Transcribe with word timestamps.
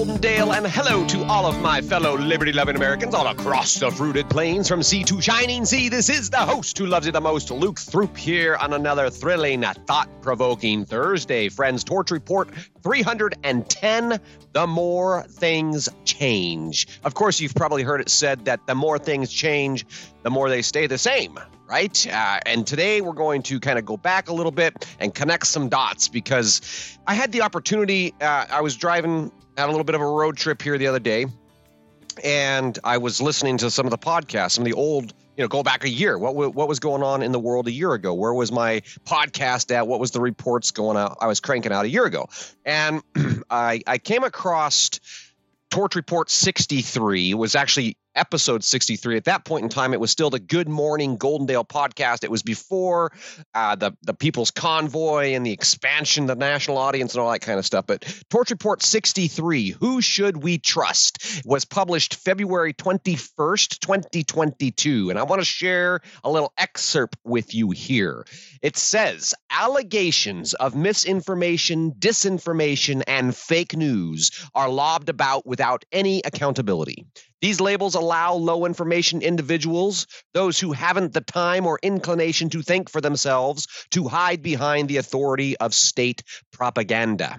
Goldendale, 0.00 0.56
and 0.56 0.66
hello 0.66 1.06
to 1.08 1.24
all 1.24 1.44
of 1.44 1.60
my 1.60 1.82
fellow 1.82 2.16
liberty 2.16 2.54
loving 2.54 2.74
Americans 2.74 3.14
all 3.14 3.26
across 3.26 3.74
the 3.74 3.90
fruited 3.90 4.30
plains 4.30 4.66
from 4.66 4.82
sea 4.82 5.04
to 5.04 5.20
shining 5.20 5.66
sea. 5.66 5.90
This 5.90 6.08
is 6.08 6.30
the 6.30 6.38
host 6.38 6.78
who 6.78 6.86
loves 6.86 7.04
you 7.04 7.12
the 7.12 7.20
most, 7.20 7.50
Luke 7.50 7.78
Throop, 7.78 8.16
here 8.16 8.56
on 8.56 8.72
another 8.72 9.10
thrilling, 9.10 9.60
thought 9.60 10.08
provoking 10.22 10.86
Thursday. 10.86 11.50
Friends, 11.50 11.84
Torch 11.84 12.12
Report 12.12 12.48
310 12.82 14.20
The 14.54 14.66
More 14.66 15.24
Things 15.24 15.90
Change. 16.06 16.88
Of 17.04 17.12
course, 17.12 17.38
you've 17.38 17.54
probably 17.54 17.82
heard 17.82 18.00
it 18.00 18.08
said 18.08 18.46
that 18.46 18.66
the 18.66 18.74
more 18.74 18.98
things 18.98 19.30
change, 19.30 19.84
the 20.22 20.30
more 20.30 20.48
they 20.48 20.62
stay 20.62 20.86
the 20.86 20.96
same 20.96 21.38
right? 21.68 22.04
Uh, 22.08 22.40
and 22.46 22.66
today 22.66 23.00
we're 23.00 23.12
going 23.12 23.44
to 23.44 23.60
kind 23.60 23.78
of 23.78 23.84
go 23.84 23.96
back 23.96 24.28
a 24.28 24.32
little 24.32 24.50
bit 24.50 24.84
and 24.98 25.14
connect 25.14 25.46
some 25.46 25.68
dots 25.68 26.08
because 26.08 26.98
I 27.06 27.14
had 27.14 27.30
the 27.30 27.42
opportunity. 27.42 28.12
Uh, 28.20 28.46
I 28.50 28.60
was 28.62 28.74
driving 28.74 29.30
had 29.60 29.68
a 29.68 29.72
little 29.72 29.84
bit 29.84 29.94
of 29.94 30.00
a 30.00 30.06
road 30.06 30.36
trip 30.36 30.62
here 30.62 30.78
the 30.78 30.86
other 30.86 30.98
day, 30.98 31.26
and 32.24 32.78
I 32.82 32.98
was 32.98 33.20
listening 33.20 33.58
to 33.58 33.70
some 33.70 33.86
of 33.86 33.90
the 33.90 33.98
podcasts, 33.98 34.52
some 34.52 34.62
of 34.62 34.66
the 34.66 34.74
old, 34.74 35.12
you 35.36 35.44
know, 35.44 35.48
go 35.48 35.62
back 35.62 35.84
a 35.84 35.88
year. 35.88 36.18
What 36.18 36.34
what 36.34 36.68
was 36.68 36.80
going 36.80 37.02
on 37.02 37.22
in 37.22 37.32
the 37.32 37.38
world 37.38 37.68
a 37.68 37.72
year 37.72 37.92
ago? 37.92 38.14
Where 38.14 38.32
was 38.32 38.50
my 38.50 38.80
podcast 39.04 39.70
at? 39.70 39.86
What 39.86 40.00
was 40.00 40.10
the 40.12 40.20
reports 40.20 40.70
going 40.70 40.96
out? 40.96 41.18
I 41.20 41.26
was 41.26 41.40
cranking 41.40 41.72
out 41.72 41.84
a 41.84 41.88
year 41.88 42.04
ago, 42.04 42.28
and 42.64 43.02
I 43.50 43.82
I 43.86 43.98
came 43.98 44.24
across 44.24 44.98
Torch 45.70 45.94
Report 45.94 46.30
63 46.30 47.34
was 47.34 47.54
actually 47.54 47.96
episode 48.20 48.62
63. 48.62 49.16
At 49.16 49.24
that 49.24 49.46
point 49.46 49.62
in 49.64 49.70
time, 49.70 49.94
it 49.94 50.00
was 50.00 50.10
still 50.10 50.28
the 50.28 50.38
Good 50.38 50.68
Morning 50.68 51.16
Goldendale 51.16 51.66
podcast. 51.66 52.22
It 52.22 52.30
was 52.30 52.42
before 52.42 53.12
uh, 53.54 53.76
the, 53.76 53.96
the 54.02 54.12
People's 54.12 54.50
Convoy 54.50 55.32
and 55.32 55.44
the 55.44 55.52
expansion, 55.52 56.26
the 56.26 56.34
national 56.34 56.76
audience, 56.76 57.14
and 57.14 57.22
all 57.22 57.32
that 57.32 57.40
kind 57.40 57.58
of 57.58 57.64
stuff. 57.64 57.86
But 57.86 58.04
Torch 58.28 58.50
Report 58.50 58.82
63, 58.82 59.70
Who 59.70 60.02
Should 60.02 60.42
We 60.42 60.58
Trust, 60.58 61.42
was 61.46 61.64
published 61.64 62.16
February 62.16 62.74
21st, 62.74 63.78
2022. 63.78 65.08
And 65.08 65.18
I 65.18 65.22
want 65.22 65.40
to 65.40 65.46
share 65.46 66.02
a 66.22 66.30
little 66.30 66.52
excerpt 66.58 67.16
with 67.24 67.54
you 67.54 67.70
here. 67.70 68.26
It 68.60 68.76
says 68.76 69.34
allegations 69.50 70.52
of 70.52 70.76
misinformation, 70.76 71.92
disinformation, 71.92 73.02
and 73.06 73.34
fake 73.34 73.74
news 73.74 74.30
are 74.54 74.68
lobbed 74.68 75.08
about 75.08 75.46
without 75.46 75.86
any 75.90 76.20
accountability. 76.22 77.06
These 77.40 77.60
labels 77.60 77.94
allow 77.94 78.34
low 78.34 78.66
information 78.66 79.22
individuals, 79.22 80.06
those 80.34 80.60
who 80.60 80.72
haven't 80.72 81.14
the 81.14 81.22
time 81.22 81.66
or 81.66 81.78
inclination 81.82 82.50
to 82.50 82.62
think 82.62 82.90
for 82.90 83.00
themselves, 83.00 83.66
to 83.92 84.08
hide 84.08 84.42
behind 84.42 84.88
the 84.88 84.98
authority 84.98 85.56
of 85.56 85.74
state 85.74 86.22
propaganda. 86.52 87.38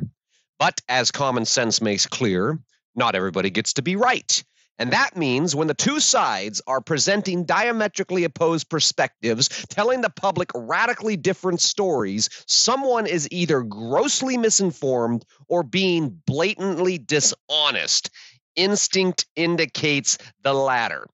But 0.58 0.82
as 0.90 1.12
common 1.12 1.46
sense 1.46 1.82
makes 1.82 2.08
clear, 2.08 2.60
not 2.96 3.16
everybody 3.16 3.50
gets 3.50 3.74
to 3.74 3.82
be 3.82 3.96
right. 3.96 4.44
And 4.82 4.94
that 4.94 5.16
means 5.16 5.56
when 5.56 5.68
the 5.68 5.76
two 5.76 6.00
sides 6.00 6.60
are 6.66 6.82
presenting 6.82 7.46
diametrically 7.46 8.24
opposed 8.24 8.68
perspectives, 8.68 9.48
telling 9.70 10.02
the 10.02 10.10
public 10.10 10.50
radically 10.56 11.18
different 11.18 11.62
stories, 11.62 12.30
someone 12.48 13.06
is 13.06 13.28
either 13.30 13.62
grossly 13.62 14.38
misinformed 14.38 15.24
or 15.48 15.62
being 15.62 16.20
blatantly 16.26 16.98
dishonest. 16.98 18.10
Instinct 18.56 19.26
indicates 19.36 20.18
the 20.44 20.54
latter. 20.54 21.08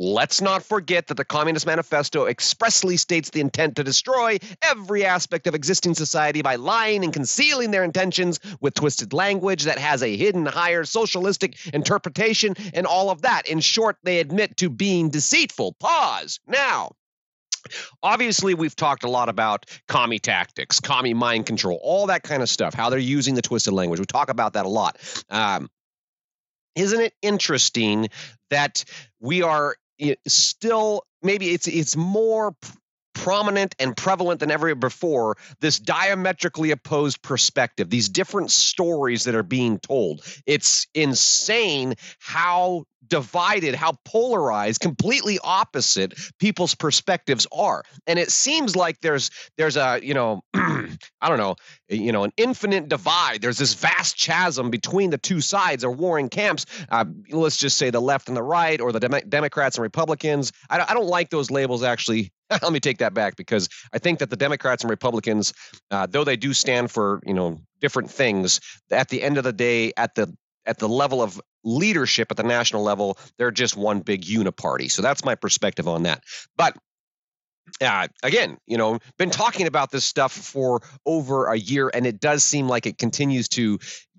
Let's 0.00 0.40
not 0.40 0.62
forget 0.62 1.08
that 1.08 1.16
the 1.16 1.24
Communist 1.24 1.66
Manifesto 1.66 2.26
expressly 2.26 2.96
states 2.96 3.30
the 3.30 3.40
intent 3.40 3.74
to 3.76 3.84
destroy 3.84 4.38
every 4.62 5.04
aspect 5.04 5.48
of 5.48 5.56
existing 5.56 5.94
society 5.94 6.40
by 6.40 6.54
lying 6.54 7.02
and 7.02 7.12
concealing 7.12 7.72
their 7.72 7.82
intentions 7.82 8.38
with 8.60 8.74
twisted 8.74 9.12
language 9.12 9.64
that 9.64 9.78
has 9.78 10.04
a 10.04 10.16
hidden 10.16 10.46
higher 10.46 10.84
socialistic 10.84 11.56
interpretation 11.74 12.54
and 12.74 12.86
all 12.86 13.10
of 13.10 13.22
that. 13.22 13.48
In 13.48 13.58
short, 13.58 13.96
they 14.04 14.20
admit 14.20 14.56
to 14.58 14.70
being 14.70 15.10
deceitful. 15.10 15.74
Pause. 15.80 16.38
Now, 16.46 16.92
Obviously, 18.02 18.54
we've 18.54 18.76
talked 18.76 19.04
a 19.04 19.10
lot 19.10 19.28
about 19.28 19.66
commie 19.88 20.20
tactics, 20.20 20.80
commie 20.80 21.12
mind 21.12 21.44
control, 21.44 21.78
all 21.82 22.06
that 22.06 22.22
kind 22.22 22.42
of 22.42 22.48
stuff, 22.48 22.72
how 22.72 22.88
they're 22.88 22.98
using 22.98 23.34
the 23.34 23.42
twisted 23.42 23.74
language. 23.74 24.00
We 24.00 24.06
talk 24.06 24.30
about 24.30 24.54
that 24.54 24.64
a 24.64 24.68
lot. 24.68 24.96
Um, 25.28 25.68
isn't 26.74 27.00
it 27.00 27.14
interesting 27.22 28.08
that 28.50 28.84
we 29.20 29.42
are 29.42 29.76
eh, 30.00 30.14
still 30.26 31.04
maybe 31.22 31.50
it's 31.50 31.66
it's 31.66 31.96
more 31.96 32.54
prominent 33.18 33.74
and 33.78 33.96
prevalent 33.96 34.38
than 34.40 34.50
ever 34.50 34.74
before 34.76 35.36
this 35.60 35.78
diametrically 35.78 36.70
opposed 36.70 37.20
perspective 37.20 37.90
these 37.90 38.08
different 38.08 38.50
stories 38.50 39.24
that 39.24 39.34
are 39.34 39.42
being 39.42 39.78
told 39.80 40.24
it's 40.46 40.86
insane 40.94 41.94
how 42.20 42.84
divided, 43.08 43.74
how 43.74 43.92
polarized, 44.04 44.80
completely 44.80 45.38
opposite 45.42 46.14
people's 46.38 46.74
perspectives 46.74 47.46
are. 47.52 47.82
And 48.06 48.18
it 48.18 48.30
seems 48.30 48.76
like 48.76 49.00
there's 49.00 49.30
there's 49.56 49.76
a, 49.76 50.00
you 50.02 50.14
know, 50.14 50.42
I 50.54 51.28
don't 51.28 51.38
know, 51.38 51.56
you 51.88 52.12
know, 52.12 52.24
an 52.24 52.32
infinite 52.36 52.88
divide. 52.88 53.40
There's 53.40 53.58
this 53.58 53.74
vast 53.74 54.20
chasm 54.20 54.70
between 54.70 55.10
the 55.10 55.18
two 55.18 55.40
sides 55.40 55.84
or 55.84 55.90
warring 55.90 56.28
camps. 56.28 56.66
Uh, 56.88 57.06
let's 57.30 57.56
just 57.56 57.78
say 57.78 57.90
the 57.90 58.00
left 58.00 58.28
and 58.28 58.36
the 58.36 58.42
right, 58.42 58.80
or 58.80 58.92
the 58.92 59.00
Dem- 59.00 59.28
Democrats 59.28 59.76
and 59.76 59.82
Republicans. 59.82 60.52
I, 60.68 60.84
I 60.88 60.94
don't 60.94 61.06
like 61.06 61.30
those 61.30 61.50
labels 61.50 61.82
actually. 61.82 62.32
Let 62.62 62.72
me 62.72 62.80
take 62.80 62.98
that 62.98 63.14
back 63.14 63.36
because 63.36 63.68
I 63.92 63.98
think 63.98 64.20
that 64.20 64.30
the 64.30 64.36
Democrats 64.36 64.82
and 64.82 64.90
Republicans, 64.90 65.52
uh, 65.90 66.06
though 66.06 66.24
they 66.24 66.36
do 66.36 66.52
stand 66.52 66.90
for 66.90 67.20
you 67.26 67.34
know 67.34 67.60
different 67.80 68.10
things, 68.10 68.60
at 68.90 69.08
the 69.08 69.22
end 69.22 69.38
of 69.38 69.44
the 69.44 69.52
day, 69.52 69.92
at 69.96 70.14
the 70.14 70.34
at 70.66 70.78
the 70.78 70.88
level 70.88 71.22
of 71.22 71.40
leadership 71.64 72.30
at 72.30 72.36
the 72.36 72.42
national 72.42 72.82
level, 72.82 73.18
they're 73.38 73.50
just 73.50 73.76
one 73.76 74.00
big 74.00 74.22
uniparty. 74.22 74.90
So 74.90 75.02
that's 75.02 75.24
my 75.24 75.34
perspective 75.34 75.88
on 75.88 76.04
that. 76.04 76.22
But 76.56 76.76
uh, 77.82 78.08
again, 78.22 78.58
you 78.66 78.76
know, 78.76 78.98
been 79.18 79.30
talking 79.30 79.66
about 79.66 79.90
this 79.90 80.04
stuff 80.04 80.32
for 80.32 80.80
over 81.04 81.46
a 81.46 81.56
year, 81.56 81.90
and 81.92 82.06
it 82.06 82.20
does 82.20 82.42
seem 82.42 82.68
like 82.68 82.86
it 82.86 82.98
continues 82.98 83.48
to 83.50 83.78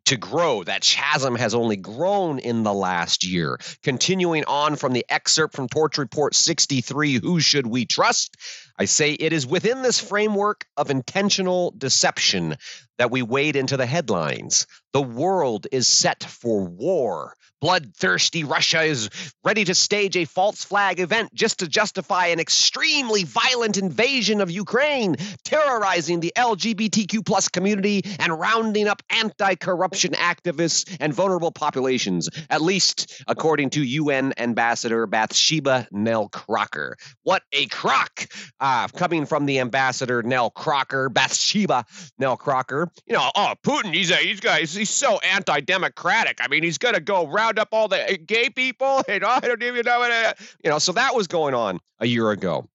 to 0.09 0.17
grow. 0.17 0.63
That 0.63 0.81
chasm 0.81 1.35
has 1.35 1.53
only 1.53 1.77
grown 1.77 2.39
in 2.39 2.63
the 2.63 2.73
last 2.73 3.23
year. 3.23 3.59
Continuing 3.83 4.43
on 4.45 4.75
from 4.75 4.93
the 4.93 5.05
excerpt 5.07 5.55
from 5.55 5.67
Torch 5.67 5.99
Report 5.99 6.33
63, 6.33 7.19
Who 7.19 7.39
Should 7.39 7.67
We 7.67 7.85
Trust? 7.85 8.35
I 8.79 8.85
say 8.85 9.11
it 9.11 9.33
is 9.33 9.45
within 9.45 9.81
this 9.81 9.99
framework 9.99 10.65
of 10.77 10.89
intentional 10.89 11.73
deception 11.77 12.55
that 12.97 13.11
we 13.11 13.21
wade 13.21 13.57
into 13.57 13.75
the 13.75 13.85
headlines. 13.85 14.67
The 14.93 15.01
world 15.01 15.67
is 15.69 15.85
set 15.87 16.23
for 16.23 16.63
war. 16.63 17.35
Bloodthirsty 17.61 18.45
Russia 18.45 18.83
is 18.83 19.09
ready 19.43 19.65
to 19.65 19.75
stage 19.75 20.15
a 20.15 20.23
false 20.23 20.63
flag 20.63 21.01
event 21.01 21.33
just 21.33 21.59
to 21.59 21.67
justify 21.67 22.27
an 22.27 22.39
extremely 22.39 23.25
violent 23.25 23.77
invasion 23.77 24.39
of 24.39 24.49
Ukraine, 24.49 25.17
terrorizing 25.43 26.21
the 26.21 26.31
LGBTQ 26.37 27.25
plus 27.25 27.49
community 27.49 28.01
and 28.19 28.39
rounding 28.39 28.87
up 28.87 29.03
anti-corruption 29.09 30.13
activists 30.13 30.95
and 31.01 31.13
vulnerable 31.13 31.51
populations, 31.51 32.29
at 32.49 32.61
least 32.61 33.21
according 33.27 33.71
to 33.71 33.83
UN 33.83 34.33
Ambassador 34.37 35.05
Bathsheba 35.05 35.85
Nell 35.91 36.29
Crocker. 36.29 36.95
What 37.23 37.43
a 37.51 37.65
crock! 37.65 38.25
Uh, 38.61 38.68
coming 38.93 39.25
from 39.25 39.45
the 39.45 39.59
ambassador 39.59 40.21
Nell 40.23 40.49
Crocker, 40.49 41.09
Bathsheba 41.09 41.85
Nell 42.17 42.37
Crocker. 42.37 42.91
You 43.05 43.15
know, 43.15 43.31
oh, 43.35 43.53
Putin, 43.63 43.93
he's 43.93 44.11
a, 44.11 44.17
he's 44.17 44.39
got, 44.39 44.59
he's 44.59 44.89
so 44.89 45.19
anti-democratic. 45.19 46.39
I 46.41 46.47
mean, 46.47 46.63
he's 46.63 46.77
to 46.77 46.99
go 46.99 47.27
round 47.27 47.59
up 47.59 47.69
all 47.71 47.87
the 47.87 48.13
uh, 48.13 48.17
gay 48.25 48.49
people. 48.49 49.03
And 49.09 49.23
I 49.23 49.39
don't 49.39 49.61
even 49.63 49.83
know 49.85 49.99
what, 49.99 50.11
uh, 50.11 50.33
you 50.63 50.69
know, 50.69 50.77
so 50.77 50.91
that 50.91 51.15
was 51.15 51.27
going 51.27 51.55
on 51.55 51.79
a 51.99 52.05
year 52.05 52.29
ago. 52.31 52.69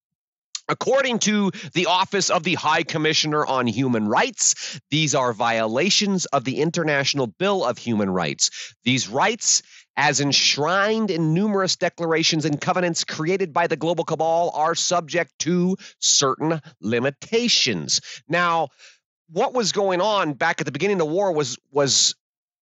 According 0.69 1.19
to 1.21 1.51
the 1.75 1.87
Office 1.87 2.31
of 2.31 2.43
the 2.43 2.55
High 2.55 2.83
Commissioner 2.83 3.45
on 3.45 3.67
Human 3.67 4.09
Rights, 4.09 4.81
these 4.91 5.15
are 5.15 5.33
violations 5.33 6.25
of 6.27 6.45
the 6.45 6.61
International 6.61 7.27
Bill 7.27 7.65
of 7.65 7.77
Human 7.77 8.09
Rights. 8.11 8.75
These 8.83 9.09
rights, 9.09 9.63
as 9.97 10.21
enshrined 10.21 11.11
in 11.11 11.35
numerous 11.35 11.77
declarations 11.77 12.45
and 12.45 12.61
covenants 12.61 13.05
created 13.05 13.53
by 13.53 13.67
the 13.67 13.77
global 13.77 14.05
cabal, 14.05 14.51
are 14.55 14.75
subject 14.75 15.33
to 15.41 15.77
certain 16.01 16.61
limitations. 16.81 18.01
Now, 18.29 18.69
what 19.31 19.55
was 19.55 19.73
going 19.73 20.01
on 20.01 20.35
back 20.35 20.61
at 20.61 20.67
the 20.67 20.73
beginning 20.73 21.01
of 21.01 21.07
the 21.07 21.13
war 21.13 21.33
was 21.33 21.59
was 21.71 22.15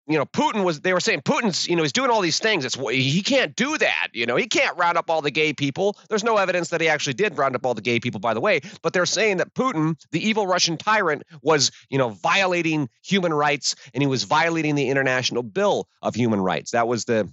you 0.06 0.18
know 0.18 0.24
Putin 0.26 0.64
was 0.64 0.80
they 0.80 0.92
were 0.92 1.00
saying 1.00 1.22
Putin's 1.22 1.68
you 1.68 1.76
know 1.76 1.82
he's 1.82 1.92
doing 1.92 2.10
all 2.10 2.20
these 2.20 2.38
things. 2.38 2.64
It's 2.64 2.74
he 2.74 3.22
can't 3.22 3.54
do 3.54 3.78
that 3.78 4.08
you 4.12 4.26
know 4.26 4.36
he 4.36 4.46
can't 4.46 4.76
round 4.76 4.98
up 4.98 5.10
all 5.10 5.22
the 5.22 5.30
gay 5.30 5.52
people. 5.52 5.96
There's 6.08 6.24
no 6.24 6.36
evidence 6.36 6.70
that 6.70 6.80
he 6.80 6.88
actually 6.88 7.14
did 7.14 7.38
round 7.38 7.54
up 7.54 7.64
all 7.64 7.74
the 7.74 7.82
gay 7.82 8.00
people 8.00 8.20
by 8.20 8.34
the 8.34 8.40
way 8.40 8.60
but 8.82 8.92
they're 8.92 9.06
saying 9.06 9.38
that 9.38 9.54
Putin 9.54 9.94
the 10.10 10.26
evil 10.26 10.46
Russian 10.46 10.76
tyrant 10.76 11.22
was 11.42 11.70
you 11.88 11.98
know 11.98 12.10
violating 12.10 12.88
human 13.02 13.32
rights 13.32 13.74
and 13.94 14.02
he 14.02 14.06
was 14.06 14.24
violating 14.24 14.74
the 14.74 14.88
international 14.88 15.42
bill 15.42 15.88
of 16.00 16.14
human 16.14 16.40
rights. 16.40 16.72
That 16.72 16.88
was 16.88 17.04
the 17.04 17.32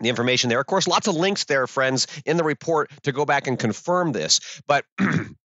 the 0.00 0.08
information 0.08 0.48
there. 0.48 0.60
Of 0.60 0.66
course 0.66 0.88
lots 0.88 1.06
of 1.06 1.14
links 1.14 1.44
there 1.44 1.66
friends 1.66 2.06
in 2.24 2.36
the 2.36 2.44
report 2.44 2.90
to 3.02 3.12
go 3.12 3.24
back 3.24 3.46
and 3.46 3.58
confirm 3.58 4.12
this 4.12 4.62
but 4.66 4.84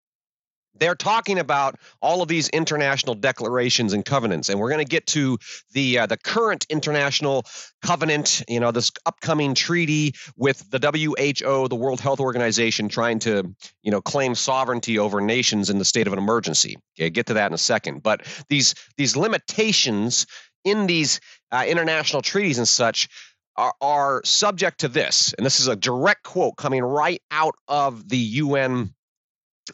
they're 0.78 0.94
talking 0.94 1.38
about 1.38 1.78
all 2.00 2.22
of 2.22 2.28
these 2.28 2.48
international 2.50 3.14
declarations 3.14 3.92
and 3.92 4.04
covenants 4.04 4.48
and 4.48 4.58
we're 4.58 4.70
going 4.70 4.84
to 4.84 4.88
get 4.88 5.06
to 5.06 5.38
the 5.72 5.98
uh, 5.98 6.06
the 6.06 6.16
current 6.16 6.66
international 6.68 7.44
covenant 7.82 8.42
you 8.48 8.60
know 8.60 8.70
this 8.70 8.90
upcoming 9.06 9.54
treaty 9.54 10.14
with 10.36 10.68
the 10.70 10.78
WHO 10.78 11.68
the 11.68 11.76
World 11.76 12.00
Health 12.00 12.20
Organization 12.20 12.88
trying 12.88 13.18
to 13.20 13.54
you 13.82 13.90
know 13.90 14.00
claim 14.00 14.34
sovereignty 14.34 14.98
over 14.98 15.20
nations 15.20 15.70
in 15.70 15.78
the 15.78 15.84
state 15.84 16.06
of 16.06 16.12
an 16.12 16.18
emergency. 16.18 16.76
Okay 16.98 17.10
get 17.10 17.26
to 17.26 17.34
that 17.34 17.46
in 17.46 17.54
a 17.54 17.58
second. 17.58 18.02
But 18.02 18.22
these 18.48 18.74
these 18.96 19.16
limitations 19.16 20.26
in 20.64 20.86
these 20.86 21.20
uh, 21.52 21.64
international 21.66 22.22
treaties 22.22 22.58
and 22.58 22.66
such 22.66 23.08
are, 23.56 23.72
are 23.80 24.22
subject 24.24 24.80
to 24.80 24.88
this 24.88 25.32
and 25.34 25.46
this 25.46 25.60
is 25.60 25.68
a 25.68 25.76
direct 25.76 26.22
quote 26.24 26.56
coming 26.56 26.82
right 26.82 27.22
out 27.30 27.54
of 27.68 28.08
the 28.08 28.18
UN 28.18 28.94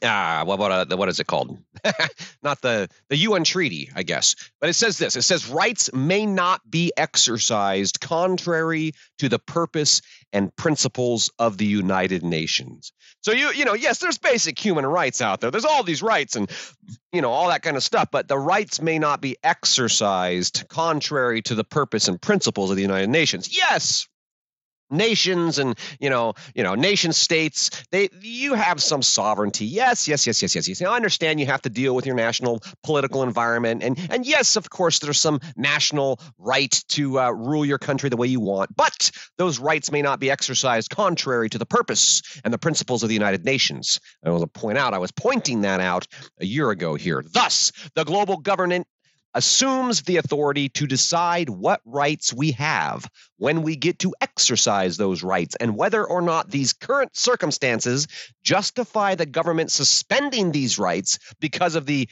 ah, 0.02 0.42
what 0.44 0.58
what, 0.58 0.92
uh, 0.92 0.96
what 0.96 1.08
is 1.08 1.20
it 1.20 1.26
called? 1.26 1.58
not 2.42 2.60
the 2.62 2.88
the 3.08 3.16
UN 3.18 3.44
treaty, 3.44 3.90
I 3.94 4.02
guess. 4.02 4.36
But 4.60 4.70
it 4.70 4.74
says 4.74 4.98
this. 4.98 5.16
It 5.16 5.22
says 5.22 5.48
rights 5.48 5.92
may 5.92 6.26
not 6.26 6.68
be 6.68 6.92
exercised 6.96 8.00
contrary 8.00 8.92
to 9.18 9.28
the 9.28 9.38
purpose 9.38 10.02
and 10.32 10.54
principles 10.56 11.30
of 11.38 11.58
the 11.58 11.66
United 11.66 12.22
Nations. 12.22 12.92
So 13.22 13.32
you 13.32 13.52
you 13.52 13.64
know, 13.64 13.74
yes, 13.74 13.98
there's 13.98 14.18
basic 14.18 14.58
human 14.58 14.86
rights 14.86 15.20
out 15.20 15.40
there. 15.40 15.50
There's 15.50 15.64
all 15.64 15.82
these 15.82 16.02
rights 16.02 16.36
and 16.36 16.50
you 17.12 17.20
know, 17.20 17.30
all 17.30 17.48
that 17.48 17.62
kind 17.62 17.76
of 17.76 17.82
stuff, 17.82 18.08
but 18.10 18.28
the 18.28 18.38
rights 18.38 18.80
may 18.80 18.98
not 18.98 19.20
be 19.20 19.36
exercised 19.44 20.64
contrary 20.68 21.42
to 21.42 21.54
the 21.54 21.64
purpose 21.64 22.08
and 22.08 22.20
principles 22.20 22.70
of 22.70 22.76
the 22.76 22.82
United 22.82 23.10
Nations. 23.10 23.54
Yes, 23.54 24.08
nations 24.90 25.58
and 25.58 25.78
you 26.00 26.10
know 26.10 26.34
you 26.54 26.62
know 26.62 26.74
nation 26.74 27.12
states 27.12 27.70
they 27.90 28.08
you 28.20 28.54
have 28.54 28.82
some 28.82 29.02
sovereignty. 29.02 29.64
Yes 29.64 30.06
yes 30.06 30.26
yes 30.26 30.42
yes 30.42 30.54
yes 30.54 30.68
yes. 30.68 30.82
I 30.82 30.94
understand 30.94 31.40
you 31.40 31.46
have 31.46 31.62
to 31.62 31.70
deal 31.70 31.94
with 31.94 32.06
your 32.06 32.14
national 32.14 32.62
political 32.82 33.22
environment 33.22 33.82
and 33.82 33.98
and 34.10 34.26
yes 34.26 34.56
of 34.56 34.68
course 34.70 34.98
there's 34.98 35.18
some 35.18 35.40
national 35.56 36.20
right 36.38 36.72
to 36.88 37.18
uh, 37.18 37.30
rule 37.30 37.64
your 37.64 37.78
country 37.78 38.08
the 38.10 38.16
way 38.16 38.26
you 38.26 38.40
want 38.40 38.74
but 38.76 39.10
those 39.38 39.58
rights 39.58 39.90
may 39.90 40.02
not 40.02 40.20
be 40.20 40.30
exercised 40.30 40.90
contrary 40.90 41.48
to 41.48 41.58
the 41.58 41.66
purpose 41.66 42.22
and 42.44 42.52
the 42.52 42.58
principles 42.58 43.02
of 43.02 43.08
the 43.08 43.14
united 43.14 43.44
nations. 43.44 43.98
I 44.24 44.30
want 44.30 44.42
to 44.42 44.60
point 44.60 44.78
out 44.78 44.94
i 44.94 44.98
was 44.98 45.12
pointing 45.12 45.62
that 45.62 45.80
out 45.80 46.06
a 46.40 46.46
year 46.46 46.70
ago 46.70 46.94
here. 46.94 47.24
Thus 47.32 47.72
the 47.94 48.04
global 48.04 48.36
government 48.36 48.86
assumes 49.34 50.02
the 50.02 50.16
authority 50.18 50.68
to 50.70 50.86
decide 50.86 51.48
what 51.48 51.80
rights 51.84 52.32
we 52.32 52.52
have 52.52 53.06
when 53.38 53.62
we 53.62 53.76
get 53.76 53.98
to 54.00 54.14
exercise 54.20 54.96
those 54.96 55.22
rights 55.22 55.56
and 55.56 55.76
whether 55.76 56.04
or 56.04 56.22
not 56.22 56.50
these 56.50 56.72
current 56.72 57.16
circumstances 57.16 58.06
justify 58.42 59.14
the 59.14 59.26
government 59.26 59.70
suspending 59.72 60.52
these 60.52 60.78
rights 60.78 61.18
because 61.40 61.74
of 61.74 61.86
the 61.86 62.08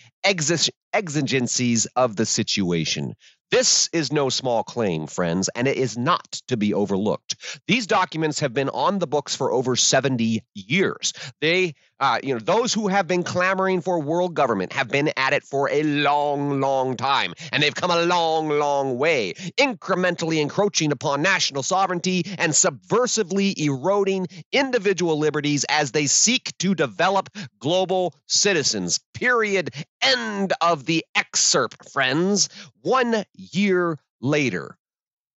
exigencies 0.93 1.87
of 1.96 2.17
the 2.17 2.26
situation. 2.26 3.14
This 3.50 3.88
is 3.93 4.12
no 4.12 4.29
small 4.29 4.62
claim, 4.62 5.08
friends, 5.08 5.50
and 5.56 5.67
it 5.67 5.76
is 5.76 5.99
not 5.99 6.41
to 6.47 6.56
be 6.56 6.73
overlooked. 6.73 7.35
These 7.67 7.88
documents 7.88 8.38
have 8.41 8.55
been 8.55 8.69
on 8.69 9.00
the 9.00 9.08
books 9.08 9.35
for 9.35 9.50
over 9.50 9.75
70 9.75 10.44
years. 10.55 11.12
They, 11.41 11.75
uh, 11.99 12.20
you 12.23 12.32
know, 12.32 12.38
those 12.38 12.73
who 12.73 12.87
have 12.87 13.08
been 13.08 13.25
clamoring 13.25 13.81
for 13.81 13.99
world 14.00 14.35
government 14.35 14.73
have 14.73 14.88
been 14.88 15.12
at 15.17 15.32
it 15.32 15.43
for 15.43 15.69
a 15.69 15.82
long, 15.82 16.61
long 16.61 16.97
time, 16.97 17.35
and 17.50 17.61
they've 17.61 17.75
come 17.75 17.91
a 17.91 18.05
long, 18.06 18.50
long 18.50 18.99
way, 18.99 19.32
incrementally 19.58 20.41
encroaching 20.41 20.93
upon 20.93 21.20
national 21.20 21.64
sovereignty 21.64 22.23
and 22.38 22.52
subversively 22.52 23.58
eroding 23.58 24.29
individual 24.52 25.19
liberties 25.19 25.64
as 25.69 25.91
they 25.91 26.06
seek 26.06 26.56
to 26.58 26.76
develop 26.76 27.29
global 27.58 28.14
citizens. 28.29 29.00
Period. 29.12 29.70
End 30.02 30.52
of 30.62 30.87
the 30.87 31.05
excerpt, 31.14 31.91
friends. 31.91 32.49
One 32.82 33.25
year 33.52 33.98
later. 34.20 34.76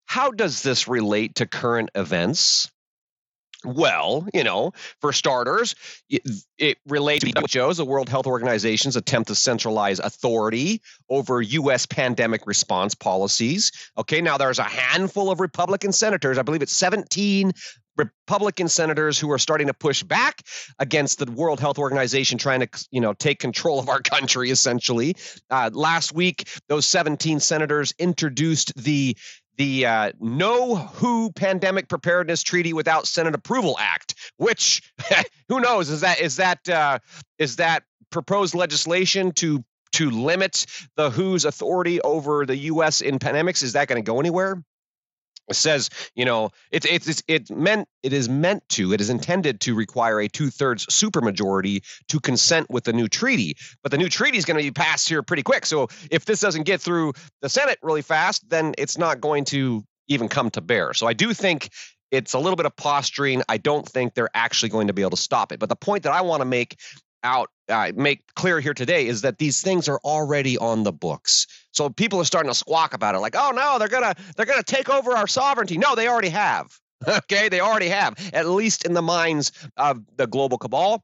How 0.05 0.31
does 0.31 0.61
this 0.61 0.87
relate 0.87 1.35
to 1.35 1.45
current 1.45 1.89
events? 1.95 2.69
Well, 3.65 4.27
you 4.33 4.43
know, 4.43 4.73
for 4.99 5.13
starters, 5.13 5.75
it, 6.09 6.21
it 6.57 6.77
relates 6.85 7.23
to 7.23 7.31
WHO's, 7.41 7.77
the 7.77 7.85
World 7.85 8.09
Health 8.09 8.27
Organization's 8.27 8.97
attempt 8.97 9.29
to 9.29 9.35
centralize 9.35 9.99
authority 9.99 10.81
over 11.09 11.41
U.S. 11.41 11.85
pandemic 11.85 12.45
response 12.45 12.93
policies. 12.93 13.71
Okay, 13.97 14.19
now 14.19 14.37
there's 14.37 14.59
a 14.59 14.63
handful 14.63 15.31
of 15.31 15.39
Republican 15.39 15.93
senators, 15.93 16.37
I 16.37 16.41
believe 16.41 16.61
it's 16.61 16.73
17 16.73 17.53
Republican 17.97 18.67
senators 18.67 19.19
who 19.19 19.31
are 19.31 19.37
starting 19.37 19.67
to 19.67 19.73
push 19.73 20.03
back 20.03 20.41
against 20.79 21.19
the 21.19 21.31
World 21.31 21.59
Health 21.59 21.77
Organization 21.77 22.37
trying 22.37 22.61
to, 22.61 22.87
you 22.91 23.01
know, 23.01 23.13
take 23.13 23.39
control 23.39 23.79
of 23.79 23.89
our 23.89 24.01
country. 24.01 24.49
Essentially, 24.49 25.15
uh, 25.49 25.69
last 25.73 26.13
week 26.13 26.47
those 26.67 26.85
17 26.85 27.39
senators 27.39 27.93
introduced 27.99 28.73
the 28.75 29.15
the 29.57 29.85
uh, 29.85 30.11
No 30.19 30.75
WHO 30.75 31.31
Pandemic 31.33 31.87
Preparedness 31.87 32.41
Treaty 32.41 32.73
without 32.73 33.05
Senate 33.07 33.35
Approval 33.35 33.77
Act, 33.79 34.15
which 34.37 34.81
who 35.49 35.59
knows 35.59 35.89
is 35.89 36.01
that 36.01 36.19
is 36.19 36.37
that 36.37 36.67
uh, 36.67 36.99
is 37.37 37.57
that 37.57 37.83
proposed 38.09 38.55
legislation 38.55 39.31
to 39.33 39.63
to 39.93 40.09
limit 40.09 40.65
the 40.95 41.11
WHO's 41.11 41.45
authority 41.45 42.01
over 42.01 42.45
the 42.45 42.57
U.S. 42.57 43.01
in 43.01 43.19
pandemics? 43.19 43.61
Is 43.61 43.73
that 43.73 43.87
going 43.87 44.03
to 44.03 44.05
go 44.05 44.19
anywhere? 44.19 44.63
It 45.49 45.55
says, 45.55 45.89
you 46.15 46.25
know, 46.25 46.51
it's 46.71 46.85
it's 46.85 47.07
it's 47.07 47.23
it 47.27 47.49
meant 47.49 47.87
it 48.01 48.13
is 48.13 48.29
meant 48.29 48.67
to, 48.69 48.93
it 48.93 49.01
is 49.01 49.09
intended 49.09 49.59
to 49.61 49.75
require 49.75 50.19
a 50.19 50.27
two-thirds 50.27 50.85
supermajority 50.85 51.83
to 52.07 52.19
consent 52.19 52.69
with 52.69 52.85
the 52.85 52.93
new 52.93 53.07
treaty. 53.07 53.57
But 53.81 53.91
the 53.91 53.97
new 53.97 54.09
treaty 54.09 54.37
is 54.37 54.45
going 54.45 54.57
to 54.57 54.63
be 54.63 54.71
passed 54.71 55.09
here 55.09 55.21
pretty 55.21 55.43
quick. 55.43 55.65
So 55.65 55.89
if 56.09 56.25
this 56.25 56.39
doesn't 56.39 56.63
get 56.63 56.81
through 56.81 57.13
the 57.41 57.49
Senate 57.49 57.77
really 57.81 58.01
fast, 58.01 58.49
then 58.49 58.73
it's 58.77 58.97
not 58.97 59.19
going 59.19 59.45
to 59.45 59.83
even 60.07 60.29
come 60.29 60.49
to 60.51 60.61
bear. 60.61 60.93
So 60.93 61.07
I 61.07 61.13
do 61.13 61.33
think 61.33 61.69
it's 62.11 62.33
a 62.33 62.39
little 62.39 62.55
bit 62.55 62.65
of 62.65 62.75
posturing. 62.75 63.41
I 63.49 63.57
don't 63.57 63.87
think 63.87 64.13
they're 64.13 64.29
actually 64.33 64.69
going 64.69 64.87
to 64.87 64.93
be 64.93 65.01
able 65.01 65.11
to 65.11 65.17
stop 65.17 65.51
it. 65.51 65.59
But 65.59 65.69
the 65.69 65.75
point 65.75 66.03
that 66.03 66.13
I 66.13 66.21
want 66.21 66.41
to 66.41 66.45
make 66.45 66.77
out 67.23 67.49
uh, 67.69 67.91
make 67.95 68.33
clear 68.35 68.59
here 68.59 68.73
today 68.73 69.07
is 69.07 69.21
that 69.21 69.37
these 69.37 69.61
things 69.61 69.87
are 69.87 69.99
already 70.03 70.57
on 70.57 70.83
the 70.83 70.91
books. 70.91 71.47
So 71.71 71.89
people 71.89 72.19
are 72.19 72.25
starting 72.25 72.51
to 72.51 72.57
squawk 72.57 72.93
about 72.93 73.15
it, 73.15 73.19
like, 73.19 73.35
"Oh 73.37 73.51
no, 73.51 73.79
they're 73.79 73.87
gonna 73.87 74.15
they're 74.35 74.45
gonna 74.45 74.63
take 74.63 74.89
over 74.89 75.15
our 75.15 75.27
sovereignty." 75.27 75.77
No, 75.77 75.95
they 75.95 76.07
already 76.07 76.29
have. 76.29 76.77
okay, 77.07 77.49
they 77.49 77.59
already 77.59 77.89
have, 77.89 78.15
at 78.33 78.47
least 78.47 78.85
in 78.85 78.93
the 78.93 79.01
minds 79.01 79.51
of 79.77 80.03
the 80.15 80.27
global 80.27 80.57
cabal 80.57 81.03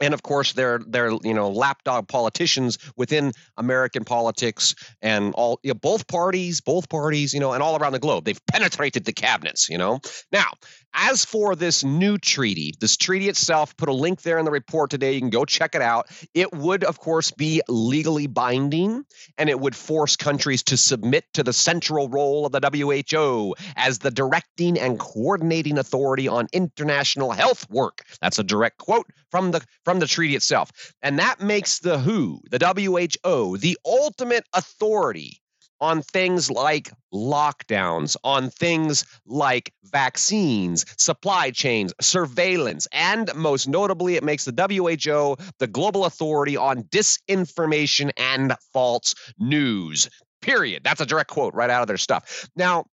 and 0.00 0.14
of 0.14 0.22
course 0.22 0.52
they're 0.52 0.80
they're 0.86 1.10
you 1.22 1.34
know 1.34 1.50
lapdog 1.50 2.08
politicians 2.08 2.78
within 2.96 3.32
American 3.56 4.04
politics 4.04 4.74
and 5.02 5.34
all 5.34 5.58
you 5.62 5.70
know, 5.70 5.74
both 5.74 6.06
parties 6.06 6.60
both 6.60 6.88
parties 6.88 7.32
you 7.32 7.40
know 7.40 7.52
and 7.52 7.62
all 7.62 7.76
around 7.76 7.92
the 7.92 7.98
globe 7.98 8.24
they've 8.24 8.44
penetrated 8.46 9.04
the 9.04 9.12
cabinets 9.12 9.68
you 9.68 9.78
know. 9.78 10.00
Now 10.32 10.52
as 10.94 11.24
for 11.24 11.54
this 11.54 11.84
new 11.84 12.18
treaty 12.18 12.74
this 12.80 12.96
treaty 12.96 13.28
itself 13.28 13.76
put 13.76 13.88
a 13.88 13.94
link 13.94 14.22
there 14.22 14.38
in 14.38 14.44
the 14.44 14.50
report 14.50 14.90
today. 14.90 15.12
You 15.12 15.20
can 15.20 15.30
go 15.30 15.44
check 15.44 15.74
it 15.74 15.82
out. 15.82 16.06
It 16.34 16.52
would 16.52 16.84
of 16.84 16.98
course 16.98 17.30
be 17.30 17.62
legally 17.68 18.26
binding 18.26 19.04
and 19.38 19.48
it 19.48 19.58
would 19.58 19.74
force 19.74 20.16
countries 20.16 20.62
to 20.64 20.76
submit 20.76 21.24
to 21.34 21.42
the 21.42 21.52
central 21.52 22.08
role 22.08 22.46
of 22.46 22.52
the 22.52 22.60
WHO 22.60 23.54
as 23.76 23.98
the 23.98 24.10
directing 24.10 24.78
and 24.78 24.98
coordinating 24.98 25.78
authority 25.78 26.28
on 26.28 26.48
international 26.52 27.30
health 27.32 27.68
work. 27.70 28.02
That's 28.20 28.38
a 28.38 28.44
direct 28.44 28.78
quote 28.78 29.06
from 29.36 29.50
the 29.50 29.62
from 29.84 29.98
the 29.98 30.06
treaty 30.06 30.34
itself. 30.34 30.70
And 31.02 31.18
that 31.18 31.40
makes 31.40 31.80
the 31.80 31.98
WHO, 31.98 32.40
the 32.50 32.58
WHO, 32.58 33.58
the 33.58 33.78
ultimate 33.84 34.44
authority 34.54 35.42
on 35.78 36.00
things 36.00 36.50
like 36.50 36.90
lockdowns, 37.12 38.16
on 38.24 38.48
things 38.48 39.04
like 39.26 39.74
vaccines, 39.84 40.86
supply 40.96 41.50
chains, 41.50 41.92
surveillance, 42.00 42.88
and 42.92 43.30
most 43.34 43.68
notably, 43.68 44.16
it 44.16 44.24
makes 44.24 44.46
the 44.46 44.52
WHO 44.52 45.36
the 45.58 45.66
global 45.66 46.06
authority 46.06 46.56
on 46.56 46.84
disinformation 46.84 48.10
and 48.16 48.54
false 48.72 49.14
news. 49.38 50.08
Period. 50.40 50.82
That's 50.82 51.02
a 51.02 51.06
direct 51.06 51.28
quote 51.28 51.52
right 51.52 51.68
out 51.68 51.82
of 51.82 51.88
their 51.88 51.98
stuff. 51.98 52.48
Now, 52.56 52.86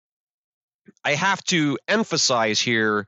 I 1.05 1.15
have 1.15 1.41
to 1.45 1.77
emphasize 1.87 2.59
here 2.59 3.07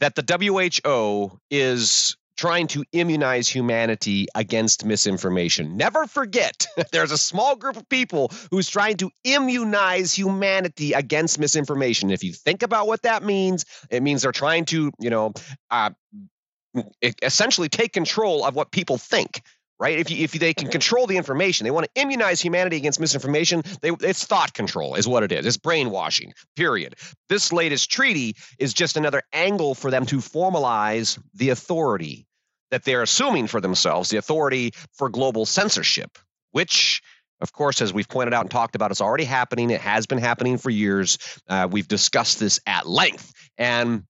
that 0.00 0.14
the 0.14 0.22
WHO 0.22 1.40
is 1.50 2.18
trying 2.36 2.66
to 2.68 2.84
immunize 2.92 3.48
humanity 3.48 4.26
against 4.34 4.84
misinformation. 4.84 5.76
Never 5.76 6.06
forget, 6.06 6.66
there's 6.92 7.12
a 7.12 7.18
small 7.18 7.56
group 7.56 7.76
of 7.76 7.88
people 7.88 8.30
who's 8.50 8.68
trying 8.68 8.96
to 8.98 9.10
immunize 9.24 10.12
humanity 10.12 10.92
against 10.92 11.38
misinformation. 11.38 12.10
If 12.10 12.22
you 12.22 12.32
think 12.32 12.62
about 12.62 12.86
what 12.86 13.02
that 13.02 13.22
means, 13.22 13.64
it 13.90 14.02
means 14.02 14.22
they're 14.22 14.32
trying 14.32 14.66
to, 14.66 14.92
you 14.98 15.10
know, 15.10 15.32
uh, 15.70 15.90
essentially 17.22 17.68
take 17.68 17.92
control 17.92 18.44
of 18.44 18.54
what 18.54 18.70
people 18.70 18.98
think 18.98 19.42
right? 19.78 19.98
If 19.98 20.10
you, 20.10 20.24
if 20.24 20.32
they 20.32 20.54
can 20.54 20.68
control 20.68 21.06
the 21.06 21.16
information, 21.16 21.64
they 21.64 21.70
want 21.70 21.84
to 21.84 22.00
immunize 22.00 22.40
humanity 22.40 22.76
against 22.76 23.00
misinformation. 23.00 23.62
They, 23.82 23.90
it's 24.00 24.24
thought 24.24 24.54
control, 24.54 24.94
is 24.94 25.06
what 25.06 25.22
it 25.22 25.32
is. 25.32 25.44
It's 25.44 25.56
brainwashing. 25.56 26.32
Period. 26.56 26.94
This 27.28 27.52
latest 27.52 27.90
treaty 27.90 28.36
is 28.58 28.72
just 28.72 28.96
another 28.96 29.22
angle 29.32 29.74
for 29.74 29.90
them 29.90 30.06
to 30.06 30.16
formalize 30.18 31.20
the 31.34 31.50
authority 31.50 32.25
that 32.70 32.84
they're 32.84 33.02
assuming 33.02 33.46
for 33.46 33.60
themselves 33.60 34.10
the 34.10 34.16
authority 34.16 34.72
for 34.92 35.08
global 35.08 35.46
censorship, 35.46 36.18
which 36.52 37.02
of 37.40 37.52
course, 37.52 37.82
as 37.82 37.92
we've 37.92 38.08
pointed 38.08 38.32
out 38.32 38.42
and 38.42 38.50
talked 38.50 38.76
about, 38.76 38.90
it's 38.90 39.00
already 39.00 39.24
happening. 39.24 39.70
It 39.70 39.80
has 39.82 40.06
been 40.06 40.18
happening 40.18 40.56
for 40.56 40.70
years. 40.70 41.18
Uh, 41.46 41.68
we've 41.70 41.88
discussed 41.88 42.40
this 42.40 42.60
at 42.66 42.86
length. 42.86 43.32
And 43.58 44.04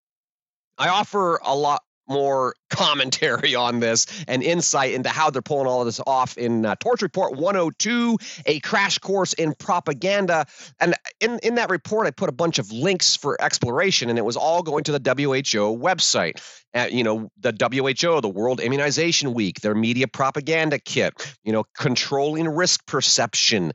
I 0.78 0.88
offer 0.88 1.40
a 1.42 1.54
lot 1.54 1.82
more 2.08 2.54
commentary 2.70 3.54
on 3.54 3.80
this 3.80 4.06
and 4.28 4.42
insight 4.42 4.92
into 4.92 5.08
how 5.08 5.30
they're 5.30 5.42
pulling 5.42 5.66
all 5.66 5.80
of 5.80 5.86
this 5.86 6.00
off 6.06 6.36
in 6.38 6.66
uh, 6.66 6.74
Torch 6.76 7.02
Report 7.02 7.36
102, 7.36 8.18
a 8.46 8.60
crash 8.60 8.98
course 8.98 9.32
in 9.32 9.54
propaganda. 9.54 10.46
And 10.80 10.94
in, 11.20 11.38
in 11.42 11.54
that 11.56 11.70
report, 11.70 12.06
I 12.06 12.10
put 12.10 12.28
a 12.28 12.32
bunch 12.32 12.58
of 12.58 12.72
links 12.72 13.16
for 13.16 13.40
exploration, 13.40 14.10
and 14.10 14.18
it 14.18 14.24
was 14.24 14.36
all 14.36 14.62
going 14.62 14.84
to 14.84 14.98
the 14.98 15.14
WHO 15.14 15.76
website. 15.78 16.42
Uh, 16.74 16.88
you 16.90 17.04
know, 17.04 17.30
the 17.40 17.52
WHO, 17.52 18.20
the 18.20 18.28
World 18.28 18.60
Immunization 18.60 19.32
Week, 19.32 19.60
their 19.60 19.74
media 19.74 20.06
propaganda 20.06 20.78
kit, 20.78 21.14
you 21.42 21.52
know, 21.52 21.64
controlling 21.74 22.48
risk 22.48 22.84
perception 22.86 23.72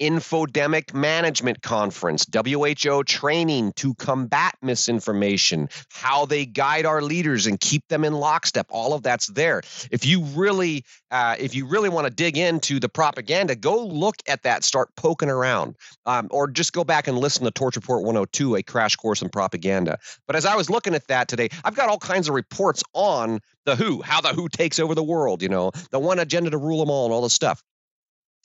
Infodemic 0.00 0.92
Management 0.92 1.62
Conference, 1.62 2.26
WHO 2.32 3.04
training 3.04 3.72
to 3.76 3.94
combat 3.94 4.54
misinformation, 4.62 5.68
how 5.90 6.26
they 6.26 6.46
guide 6.46 6.86
our 6.86 7.02
leaders 7.02 7.46
and 7.46 7.60
keep 7.60 7.86
them 7.88 8.04
in 8.04 8.12
lockstep. 8.12 8.66
All 8.70 8.92
of 8.92 9.02
that's 9.02 9.28
there. 9.28 9.62
If 9.90 10.04
you 10.04 10.22
really, 10.22 10.84
uh, 11.10 11.36
if 11.38 11.54
you 11.54 11.66
really 11.66 11.88
want 11.88 12.06
to 12.06 12.12
dig 12.12 12.36
into 12.36 12.80
the 12.80 12.88
propaganda, 12.88 13.54
go 13.54 13.84
look 13.84 14.16
at 14.28 14.42
that. 14.42 14.64
Start 14.64 14.88
poking 14.96 15.30
around, 15.30 15.76
um, 16.06 16.28
or 16.30 16.48
just 16.48 16.72
go 16.72 16.84
back 16.84 17.08
and 17.08 17.18
listen 17.18 17.44
to 17.44 17.50
Torch 17.50 17.76
Report 17.76 18.02
102, 18.02 18.56
a 18.56 18.62
crash 18.62 18.96
course 18.96 19.22
in 19.22 19.28
propaganda. 19.28 19.98
But 20.26 20.36
as 20.36 20.46
I 20.46 20.56
was 20.56 20.70
looking 20.70 20.94
at 20.94 21.06
that 21.08 21.28
today, 21.28 21.48
I've 21.64 21.74
got 21.76 21.88
all 21.88 21.98
kinds 21.98 22.28
of 22.28 22.34
reports 22.34 22.82
on 22.94 23.40
the 23.64 23.76
WHO, 23.76 24.02
how 24.02 24.20
the 24.20 24.32
WHO 24.34 24.48
takes 24.48 24.78
over 24.78 24.94
the 24.94 25.02
world. 25.02 25.42
You 25.42 25.48
know, 25.48 25.70
the 25.90 25.98
one 25.98 26.18
agenda 26.18 26.50
to 26.50 26.58
rule 26.58 26.80
them 26.80 26.90
all, 26.90 27.04
and 27.04 27.14
all 27.14 27.22
this 27.22 27.32
stuff. 27.34 27.62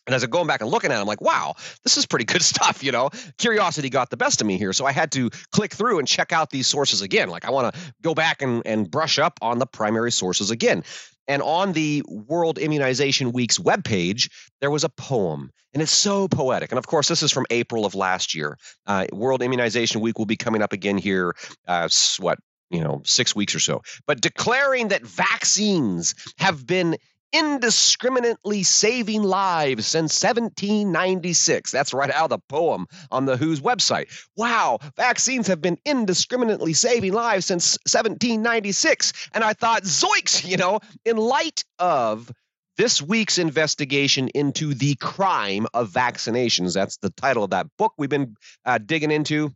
And 0.07 0.15
as 0.15 0.23
I'm 0.23 0.29
going 0.29 0.47
back 0.47 0.61
and 0.61 0.69
looking 0.69 0.91
at 0.91 0.97
it, 0.97 1.01
I'm 1.01 1.07
like, 1.07 1.21
wow, 1.21 1.55
this 1.83 1.97
is 1.97 2.05
pretty 2.05 2.25
good 2.25 2.41
stuff. 2.53 2.83
You 2.83 2.91
know, 2.91 3.09
curiosity 3.37 3.89
got 3.89 4.09
the 4.09 4.17
best 4.17 4.41
of 4.41 4.47
me 4.47 4.57
here. 4.57 4.73
So 4.73 4.85
I 4.85 4.91
had 4.91 5.11
to 5.13 5.29
click 5.51 5.73
through 5.73 5.99
and 5.99 6.07
check 6.07 6.31
out 6.31 6.49
these 6.49 6.67
sources 6.67 7.01
again. 7.01 7.29
Like, 7.29 7.45
I 7.45 7.51
want 7.51 7.73
to 7.73 7.81
go 8.01 8.13
back 8.13 8.41
and, 8.41 8.61
and 8.65 8.89
brush 8.89 9.19
up 9.19 9.39
on 9.41 9.59
the 9.59 9.65
primary 9.67 10.11
sources 10.11 10.51
again. 10.51 10.83
And 11.29 11.43
on 11.43 11.73
the 11.73 12.03
World 12.07 12.57
Immunization 12.57 13.31
Week's 13.31 13.59
webpage, 13.59 14.31
there 14.61 14.71
was 14.71 14.83
a 14.83 14.89
poem, 14.89 15.51
and 15.75 15.83
it's 15.83 15.91
so 15.91 16.27
poetic. 16.27 16.71
And 16.71 16.79
of 16.79 16.87
course, 16.87 17.07
this 17.07 17.21
is 17.21 17.31
from 17.31 17.45
April 17.51 17.85
of 17.85 17.93
last 17.93 18.33
year. 18.33 18.57
Uh, 18.87 19.05
World 19.13 19.43
Immunization 19.43 20.01
Week 20.01 20.17
will 20.17 20.25
be 20.25 20.37
coming 20.37 20.63
up 20.63 20.73
again 20.73 20.97
here, 20.97 21.35
uh, 21.67 21.87
what, 22.17 22.39
you 22.71 22.81
know, 22.81 23.03
six 23.05 23.35
weeks 23.35 23.53
or 23.53 23.59
so. 23.59 23.83
But 24.07 24.21
declaring 24.21 24.87
that 24.87 25.05
vaccines 25.05 26.15
have 26.39 26.65
been 26.65 26.97
indiscriminately 27.31 28.63
saving 28.63 29.23
lives 29.23 29.85
since 29.85 30.21
1796. 30.21 31.71
That's 31.71 31.93
right 31.93 32.11
out 32.11 32.25
of 32.25 32.29
the 32.29 32.39
poem 32.47 32.87
on 33.11 33.25
the 33.25 33.37
WHO's 33.37 33.61
website. 33.61 34.07
Wow, 34.35 34.79
vaccines 34.95 35.47
have 35.47 35.61
been 35.61 35.77
indiscriminately 35.85 36.73
saving 36.73 37.13
lives 37.13 37.45
since 37.45 37.77
1796. 37.85 39.29
And 39.33 39.43
I 39.43 39.53
thought, 39.53 39.83
zoinks, 39.83 40.47
you 40.47 40.57
know, 40.57 40.79
in 41.05 41.17
light 41.17 41.63
of 41.77 42.31
this 42.77 43.01
week's 43.01 43.37
investigation 43.37 44.29
into 44.29 44.73
the 44.73 44.95
crime 44.95 45.67
of 45.73 45.91
vaccinations, 45.91 46.73
that's 46.73 46.97
the 46.97 47.09
title 47.11 47.43
of 47.43 47.49
that 47.51 47.67
book 47.77 47.93
we've 47.97 48.09
been 48.09 48.35
uh, 48.65 48.77
digging 48.77 49.11
into. 49.11 49.53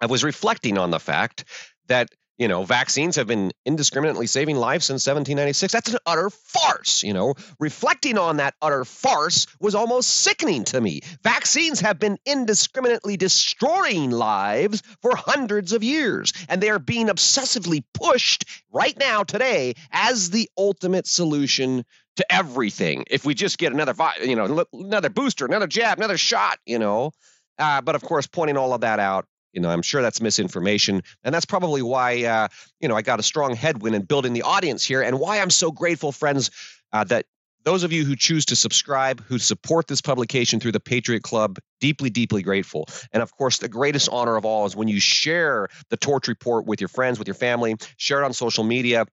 I 0.00 0.06
was 0.06 0.24
reflecting 0.24 0.78
on 0.78 0.90
the 0.90 1.00
fact 1.00 1.44
that 1.88 2.08
you 2.40 2.48
know, 2.48 2.64
vaccines 2.64 3.16
have 3.16 3.26
been 3.26 3.52
indiscriminately 3.66 4.26
saving 4.26 4.56
lives 4.56 4.86
since 4.86 5.06
1796. 5.06 5.72
That's 5.74 5.92
an 5.92 5.98
utter 6.06 6.30
farce. 6.30 7.02
You 7.02 7.12
know, 7.12 7.34
reflecting 7.60 8.16
on 8.16 8.38
that 8.38 8.54
utter 8.62 8.86
farce 8.86 9.46
was 9.60 9.74
almost 9.74 10.08
sickening 10.08 10.64
to 10.64 10.80
me. 10.80 11.02
Vaccines 11.22 11.80
have 11.80 11.98
been 11.98 12.16
indiscriminately 12.24 13.18
destroying 13.18 14.10
lives 14.10 14.82
for 15.02 15.14
hundreds 15.14 15.74
of 15.74 15.84
years, 15.84 16.32
and 16.48 16.62
they 16.62 16.70
are 16.70 16.78
being 16.78 17.08
obsessively 17.08 17.84
pushed 17.92 18.46
right 18.72 18.98
now, 18.98 19.22
today, 19.22 19.74
as 19.92 20.30
the 20.30 20.48
ultimate 20.56 21.06
solution 21.06 21.84
to 22.16 22.32
everything. 22.32 23.04
If 23.10 23.26
we 23.26 23.34
just 23.34 23.58
get 23.58 23.74
another, 23.74 23.94
you 24.24 24.34
know, 24.34 24.64
another 24.72 25.10
booster, 25.10 25.44
another 25.44 25.66
jab, 25.66 25.98
another 25.98 26.16
shot, 26.16 26.58
you 26.64 26.78
know. 26.78 27.12
Uh, 27.58 27.82
but 27.82 27.94
of 27.94 28.02
course, 28.02 28.26
pointing 28.26 28.56
all 28.56 28.72
of 28.72 28.80
that 28.80 28.98
out 28.98 29.26
you 29.52 29.60
know, 29.60 29.68
I'm 29.68 29.82
sure 29.82 30.02
that's 30.02 30.20
misinformation, 30.20 31.02
and 31.24 31.34
that's 31.34 31.46
probably 31.46 31.82
why 31.82 32.24
uh, 32.24 32.48
you 32.80 32.88
know 32.88 32.96
I 32.96 33.02
got 33.02 33.20
a 33.20 33.22
strong 33.22 33.54
headwind 33.54 33.96
in 33.96 34.02
building 34.02 34.32
the 34.32 34.42
audience 34.42 34.84
here, 34.84 35.02
and 35.02 35.18
why 35.18 35.40
I'm 35.40 35.50
so 35.50 35.70
grateful, 35.70 36.12
friends, 36.12 36.50
uh, 36.92 37.04
that 37.04 37.26
those 37.64 37.82
of 37.84 37.92
you 37.92 38.04
who 38.04 38.16
choose 38.16 38.46
to 38.46 38.56
subscribe, 38.56 39.22
who 39.24 39.38
support 39.38 39.86
this 39.86 40.00
publication 40.00 40.60
through 40.60 40.72
the 40.72 40.80
Patriot 40.80 41.22
Club, 41.22 41.58
deeply, 41.80 42.08
deeply 42.10 42.42
grateful. 42.42 42.88
And 43.12 43.22
of 43.22 43.36
course, 43.36 43.58
the 43.58 43.68
greatest 43.68 44.08
honor 44.10 44.36
of 44.36 44.44
all 44.44 44.64
is 44.66 44.74
when 44.74 44.88
you 44.88 45.00
share 45.00 45.68
the 45.90 45.96
Torch 45.96 46.28
Report 46.28 46.66
with 46.66 46.80
your 46.80 46.88
friends, 46.88 47.18
with 47.18 47.28
your 47.28 47.34
family, 47.34 47.76
share 47.96 48.22
it 48.22 48.24
on 48.24 48.32
social 48.32 48.64
media, 48.64 49.04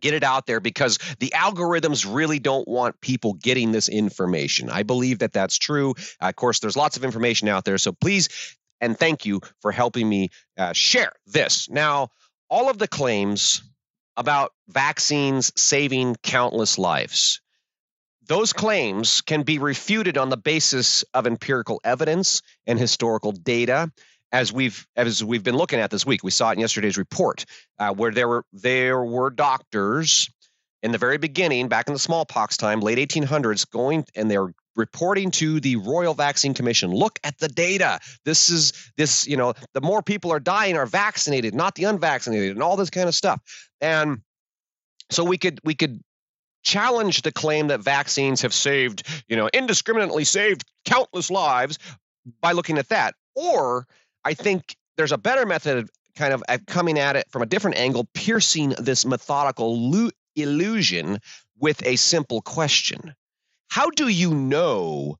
get 0.00 0.12
it 0.14 0.22
out 0.22 0.46
there 0.46 0.60
because 0.60 0.98
the 1.20 1.32
algorithms 1.34 2.04
really 2.12 2.38
don't 2.38 2.68
want 2.68 3.00
people 3.00 3.34
getting 3.34 3.72
this 3.72 3.88
information. 3.88 4.68
I 4.68 4.82
believe 4.82 5.20
that 5.20 5.32
that's 5.32 5.56
true. 5.56 5.94
Uh, 6.20 6.26
of 6.26 6.36
course, 6.36 6.58
there's 6.58 6.76
lots 6.76 6.96
of 6.98 7.04
information 7.04 7.48
out 7.48 7.64
there. 7.64 7.78
So 7.78 7.92
please 7.92 8.28
and 8.80 8.98
thank 8.98 9.26
you 9.26 9.40
for 9.60 9.72
helping 9.72 10.08
me 10.08 10.30
uh, 10.58 10.72
share 10.72 11.12
this. 11.26 11.68
Now, 11.68 12.08
all 12.50 12.68
of 12.70 12.78
the 12.78 12.88
claims 12.88 13.62
about 14.16 14.52
vaccines 14.68 15.52
saving 15.56 16.16
countless 16.22 16.78
lives. 16.78 17.40
Those 18.26 18.52
claims 18.52 19.20
can 19.20 19.42
be 19.42 19.58
refuted 19.58 20.16
on 20.16 20.30
the 20.30 20.36
basis 20.36 21.04
of 21.12 21.26
empirical 21.26 21.80
evidence 21.84 22.42
and 22.66 22.78
historical 22.78 23.32
data, 23.32 23.92
as 24.32 24.52
we've 24.52 24.86
as 24.96 25.22
we've 25.22 25.42
been 25.42 25.56
looking 25.56 25.78
at 25.78 25.90
this 25.90 26.06
week. 26.06 26.24
We 26.24 26.30
saw 26.30 26.50
it 26.50 26.54
in 26.54 26.60
yesterday's 26.60 26.96
report, 26.96 27.44
uh, 27.78 27.92
where 27.92 28.12
there 28.12 28.28
were 28.28 28.44
there 28.52 29.02
were 29.02 29.30
doctors 29.30 30.30
in 30.82 30.92
the 30.92 30.98
very 30.98 31.18
beginning, 31.18 31.68
back 31.68 31.88
in 31.88 31.94
the 31.94 31.98
smallpox 31.98 32.56
time, 32.56 32.80
late 32.80 32.98
1800s, 32.98 33.68
going 33.70 34.04
and 34.14 34.30
they're 34.30 34.52
reporting 34.76 35.30
to 35.32 35.60
the 35.60 35.76
Royal 35.76 36.14
Vaccine 36.14 36.54
Commission. 36.54 36.90
Look 36.90 37.18
at 37.24 37.38
the 37.38 37.48
data. 37.48 38.00
This 38.24 38.50
is 38.50 38.72
this, 38.96 39.26
you 39.26 39.36
know, 39.36 39.54
the 39.72 39.80
more 39.80 40.02
people 40.02 40.32
are 40.32 40.40
dying 40.40 40.76
are 40.76 40.86
vaccinated, 40.86 41.54
not 41.54 41.74
the 41.74 41.84
unvaccinated, 41.84 42.52
and 42.52 42.62
all 42.62 42.76
this 42.76 42.90
kind 42.90 43.08
of 43.08 43.14
stuff. 43.14 43.40
And 43.80 44.20
so 45.10 45.24
we 45.24 45.38
could 45.38 45.60
we 45.64 45.74
could 45.74 46.00
challenge 46.62 47.22
the 47.22 47.32
claim 47.32 47.68
that 47.68 47.80
vaccines 47.80 48.42
have 48.42 48.54
saved, 48.54 49.06
you 49.28 49.36
know, 49.36 49.48
indiscriminately 49.52 50.24
saved 50.24 50.64
countless 50.84 51.30
lives 51.30 51.78
by 52.40 52.52
looking 52.52 52.78
at 52.78 52.88
that. 52.88 53.14
Or 53.34 53.86
I 54.24 54.34
think 54.34 54.76
there's 54.96 55.12
a 55.12 55.18
better 55.18 55.44
method 55.46 55.78
of 55.78 55.90
kind 56.16 56.32
of 56.32 56.42
coming 56.66 56.98
at 56.98 57.16
it 57.16 57.26
from 57.30 57.42
a 57.42 57.46
different 57.46 57.76
angle, 57.76 58.08
piercing 58.14 58.70
this 58.78 59.04
methodical 59.04 60.02
illusion 60.36 61.18
with 61.58 61.84
a 61.84 61.96
simple 61.96 62.40
question. 62.40 63.14
How 63.68 63.90
do 63.90 64.08
you 64.08 64.34
know 64.34 65.16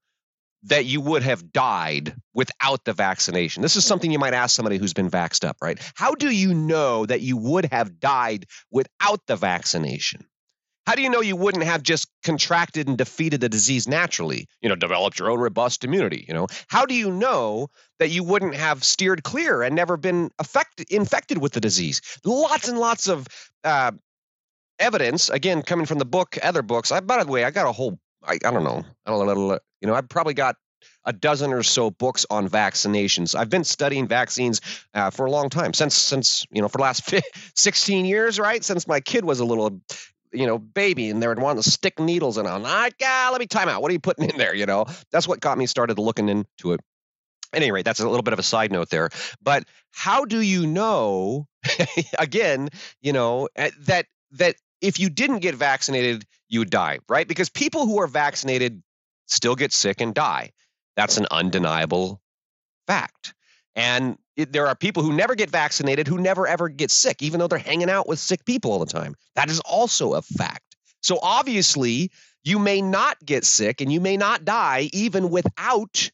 that 0.64 0.86
you 0.86 1.00
would 1.00 1.22
have 1.22 1.52
died 1.52 2.14
without 2.34 2.84
the 2.84 2.92
vaccination? 2.92 3.62
This 3.62 3.76
is 3.76 3.84
something 3.84 4.10
you 4.10 4.18
might 4.18 4.34
ask 4.34 4.54
somebody 4.54 4.78
who's 4.78 4.94
been 4.94 5.10
vaxxed 5.10 5.46
up, 5.46 5.56
right? 5.62 5.78
How 5.94 6.14
do 6.14 6.30
you 6.30 6.54
know 6.54 7.04
that 7.06 7.20
you 7.20 7.36
would 7.36 7.66
have 7.66 8.00
died 8.00 8.46
without 8.70 9.20
the 9.26 9.36
vaccination? 9.36 10.24
How 10.86 10.94
do 10.94 11.02
you 11.02 11.08
know 11.08 11.22
you 11.22 11.36
wouldn't 11.36 11.64
have 11.64 11.82
just 11.82 12.08
contracted 12.22 12.88
and 12.88 12.98
defeated 12.98 13.40
the 13.40 13.48
disease 13.48 13.88
naturally? 13.88 14.48
You 14.60 14.68
know, 14.68 14.76
developed 14.76 15.18
your 15.18 15.30
own 15.30 15.40
robust 15.40 15.82
immunity. 15.82 16.26
You 16.28 16.34
know, 16.34 16.46
how 16.68 16.84
do 16.84 16.94
you 16.94 17.10
know 17.10 17.68
that 17.98 18.10
you 18.10 18.22
wouldn't 18.22 18.54
have 18.54 18.84
steered 18.84 19.22
clear 19.22 19.62
and 19.62 19.74
never 19.74 19.96
been 19.96 20.30
affected, 20.38 20.86
infected 20.90 21.38
with 21.38 21.52
the 21.52 21.60
disease? 21.60 22.02
Lots 22.24 22.68
and 22.68 22.78
lots 22.78 23.08
of 23.08 23.26
uh, 23.64 23.92
evidence, 24.78 25.30
again, 25.30 25.62
coming 25.62 25.86
from 25.86 25.98
the 25.98 26.04
book, 26.04 26.36
other 26.42 26.62
books. 26.62 26.92
I, 26.92 27.00
by 27.00 27.24
the 27.24 27.30
way, 27.30 27.44
I 27.44 27.50
got 27.50 27.66
a 27.66 27.72
whole 27.72 27.98
I, 28.26 28.38
I 28.44 28.50
don't 28.50 28.64
know. 28.64 28.84
You 29.80 29.88
know, 29.88 29.94
I've 29.94 30.08
probably 30.08 30.34
got 30.34 30.56
a 31.04 31.12
dozen 31.12 31.52
or 31.52 31.62
so 31.62 31.90
books 31.90 32.26
on 32.30 32.48
vaccinations. 32.48 33.34
I've 33.34 33.50
been 33.50 33.64
studying 33.64 34.08
vaccines 34.08 34.60
uh, 34.94 35.10
for 35.10 35.26
a 35.26 35.30
long 35.30 35.50
time 35.50 35.72
since 35.74 35.94
since 35.94 36.46
you 36.50 36.62
know 36.62 36.68
for 36.68 36.78
the 36.78 36.82
last 36.82 37.12
16 37.54 38.04
years, 38.04 38.38
right? 38.38 38.62
Since 38.64 38.86
my 38.86 39.00
kid 39.00 39.24
was 39.24 39.40
a 39.40 39.44
little 39.44 39.80
you 40.32 40.46
know 40.46 40.58
baby 40.58 41.10
and 41.10 41.22
they 41.22 41.28
would 41.28 41.38
want 41.38 41.62
to 41.62 41.70
stick 41.70 41.98
needles 41.98 42.38
in. 42.38 42.46
I'm 42.46 42.62
like, 42.62 42.94
ah, 43.02 43.28
let 43.32 43.40
me 43.40 43.46
time 43.46 43.68
out. 43.68 43.82
What 43.82 43.90
are 43.90 43.92
you 43.92 44.00
putting 44.00 44.28
in 44.28 44.36
there? 44.38 44.54
You 44.54 44.66
know, 44.66 44.86
that's 45.10 45.28
what 45.28 45.40
got 45.40 45.58
me 45.58 45.66
started 45.66 45.98
looking 45.98 46.28
into 46.28 46.72
it. 46.72 46.80
At 47.52 47.62
any 47.62 47.70
rate, 47.70 47.84
that's 47.84 48.00
a 48.00 48.08
little 48.08 48.22
bit 48.22 48.32
of 48.32 48.40
a 48.40 48.44
side 48.44 48.72
note 48.72 48.90
there. 48.90 49.10
But 49.40 49.64
how 49.92 50.24
do 50.24 50.40
you 50.40 50.66
know? 50.66 51.46
again, 52.18 52.68
you 53.00 53.12
know 53.12 53.48
eh, 53.56 53.70
that 53.82 54.06
that 54.32 54.56
if 54.80 54.98
you 55.00 55.08
didn't 55.08 55.38
get 55.38 55.54
vaccinated, 55.54 56.26
you 56.54 56.64
die, 56.64 57.00
right? 57.08 57.28
Because 57.28 57.50
people 57.50 57.86
who 57.86 58.00
are 58.00 58.06
vaccinated 58.06 58.82
still 59.26 59.56
get 59.56 59.72
sick 59.72 60.00
and 60.00 60.14
die. 60.14 60.52
That's 60.96 61.18
an 61.18 61.26
undeniable 61.30 62.20
fact. 62.86 63.34
And 63.74 64.16
it, 64.36 64.52
there 64.52 64.66
are 64.66 64.74
people 64.74 65.02
who 65.02 65.12
never 65.12 65.34
get 65.34 65.50
vaccinated 65.50 66.06
who 66.06 66.18
never 66.18 66.46
ever 66.46 66.68
get 66.68 66.90
sick, 66.90 67.22
even 67.22 67.40
though 67.40 67.48
they're 67.48 67.58
hanging 67.58 67.90
out 67.90 68.08
with 68.08 68.18
sick 68.18 68.44
people 68.44 68.72
all 68.72 68.78
the 68.78 68.86
time. 68.86 69.14
That 69.34 69.50
is 69.50 69.60
also 69.60 70.14
a 70.14 70.22
fact. 70.22 70.76
So 71.02 71.18
obviously, 71.20 72.10
you 72.44 72.58
may 72.58 72.80
not 72.80 73.22
get 73.24 73.44
sick 73.44 73.80
and 73.80 73.92
you 73.92 74.00
may 74.00 74.16
not 74.16 74.44
die 74.44 74.90
even 74.92 75.30
without 75.30 76.10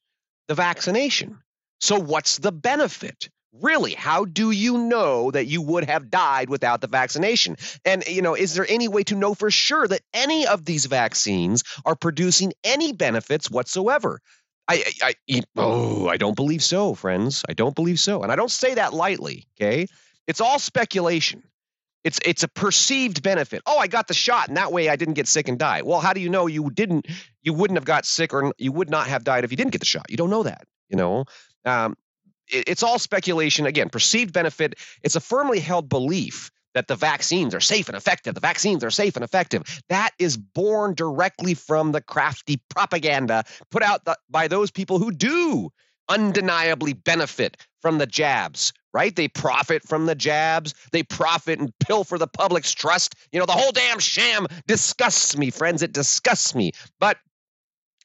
the 0.48 0.54
vaccination. 0.54 1.38
So, 1.80 1.98
what's 1.98 2.38
the 2.38 2.52
benefit? 2.52 3.30
Really, 3.52 3.94
how 3.94 4.24
do 4.24 4.52
you 4.52 4.78
know 4.78 5.30
that 5.30 5.46
you 5.46 5.60
would 5.60 5.84
have 5.84 6.10
died 6.10 6.48
without 6.48 6.80
the 6.80 6.86
vaccination? 6.86 7.56
And, 7.84 8.06
you 8.06 8.22
know, 8.22 8.34
is 8.34 8.54
there 8.54 8.66
any 8.68 8.86
way 8.86 9.02
to 9.04 9.16
know 9.16 9.34
for 9.34 9.50
sure 9.50 9.88
that 9.88 10.02
any 10.14 10.46
of 10.46 10.64
these 10.64 10.86
vaccines 10.86 11.64
are 11.84 11.96
producing 11.96 12.52
any 12.62 12.92
benefits 12.92 13.50
whatsoever? 13.50 14.20
I, 14.68 14.84
I, 15.02 15.14
I, 15.28 15.42
oh, 15.56 16.08
I 16.08 16.16
don't 16.16 16.36
believe 16.36 16.62
so, 16.62 16.94
friends. 16.94 17.42
I 17.48 17.54
don't 17.54 17.74
believe 17.74 17.98
so. 17.98 18.22
And 18.22 18.30
I 18.30 18.36
don't 18.36 18.50
say 18.52 18.74
that 18.74 18.94
lightly, 18.94 19.48
okay? 19.56 19.86
It's 20.28 20.40
all 20.40 20.60
speculation. 20.60 21.42
It's 22.04 22.18
it's 22.24 22.44
a 22.44 22.48
perceived 22.48 23.22
benefit. 23.22 23.62
Oh, 23.66 23.76
I 23.76 23.86
got 23.86 24.08
the 24.08 24.14
shot, 24.14 24.48
and 24.48 24.56
that 24.56 24.72
way 24.72 24.88
I 24.88 24.96
didn't 24.96 25.14
get 25.14 25.28
sick 25.28 25.48
and 25.48 25.58
die. 25.58 25.82
Well, 25.82 26.00
how 26.00 26.14
do 26.14 26.20
you 26.20 26.30
know 26.30 26.46
you 26.46 26.70
didn't? 26.70 27.06
You 27.42 27.52
wouldn't 27.52 27.76
have 27.76 27.84
got 27.84 28.06
sick, 28.06 28.32
or 28.32 28.54
you 28.56 28.72
would 28.72 28.88
not 28.88 29.06
have 29.08 29.22
died 29.22 29.44
if 29.44 29.50
you 29.50 29.56
didn't 29.56 29.72
get 29.72 29.80
the 29.80 29.86
shot. 29.86 30.06
You 30.08 30.16
don't 30.16 30.30
know 30.30 30.44
that. 30.44 30.66
You 30.88 30.96
know, 30.96 31.24
um, 31.66 31.96
it's 32.52 32.82
all 32.82 32.98
speculation. 32.98 33.66
Again, 33.66 33.88
perceived 33.88 34.32
benefit. 34.32 34.74
It's 35.02 35.16
a 35.16 35.20
firmly 35.20 35.60
held 35.60 35.88
belief 35.88 36.50
that 36.74 36.86
the 36.86 36.96
vaccines 36.96 37.54
are 37.54 37.60
safe 37.60 37.88
and 37.88 37.96
effective. 37.96 38.34
The 38.34 38.40
vaccines 38.40 38.84
are 38.84 38.90
safe 38.90 39.16
and 39.16 39.24
effective. 39.24 39.82
That 39.88 40.10
is 40.18 40.36
born 40.36 40.94
directly 40.94 41.54
from 41.54 41.92
the 41.92 42.00
crafty 42.00 42.60
propaganda 42.68 43.44
put 43.70 43.82
out 43.82 44.04
the, 44.04 44.16
by 44.28 44.48
those 44.48 44.70
people 44.70 44.98
who 44.98 45.10
do 45.10 45.70
undeniably 46.08 46.92
benefit 46.92 47.56
from 47.80 47.98
the 47.98 48.06
jabs, 48.06 48.72
right? 48.92 49.14
They 49.14 49.28
profit 49.28 49.82
from 49.82 50.06
the 50.06 50.14
jabs. 50.14 50.74
They 50.92 51.02
profit 51.02 51.60
and 51.60 51.72
pilfer 51.78 52.18
the 52.18 52.26
public's 52.26 52.72
trust. 52.72 53.14
You 53.32 53.40
know, 53.40 53.46
the 53.46 53.52
whole 53.52 53.72
damn 53.72 53.98
sham 53.98 54.46
disgusts 54.66 55.36
me, 55.36 55.50
friends. 55.50 55.82
It 55.82 55.92
disgusts 55.92 56.54
me. 56.54 56.72
But 56.98 57.16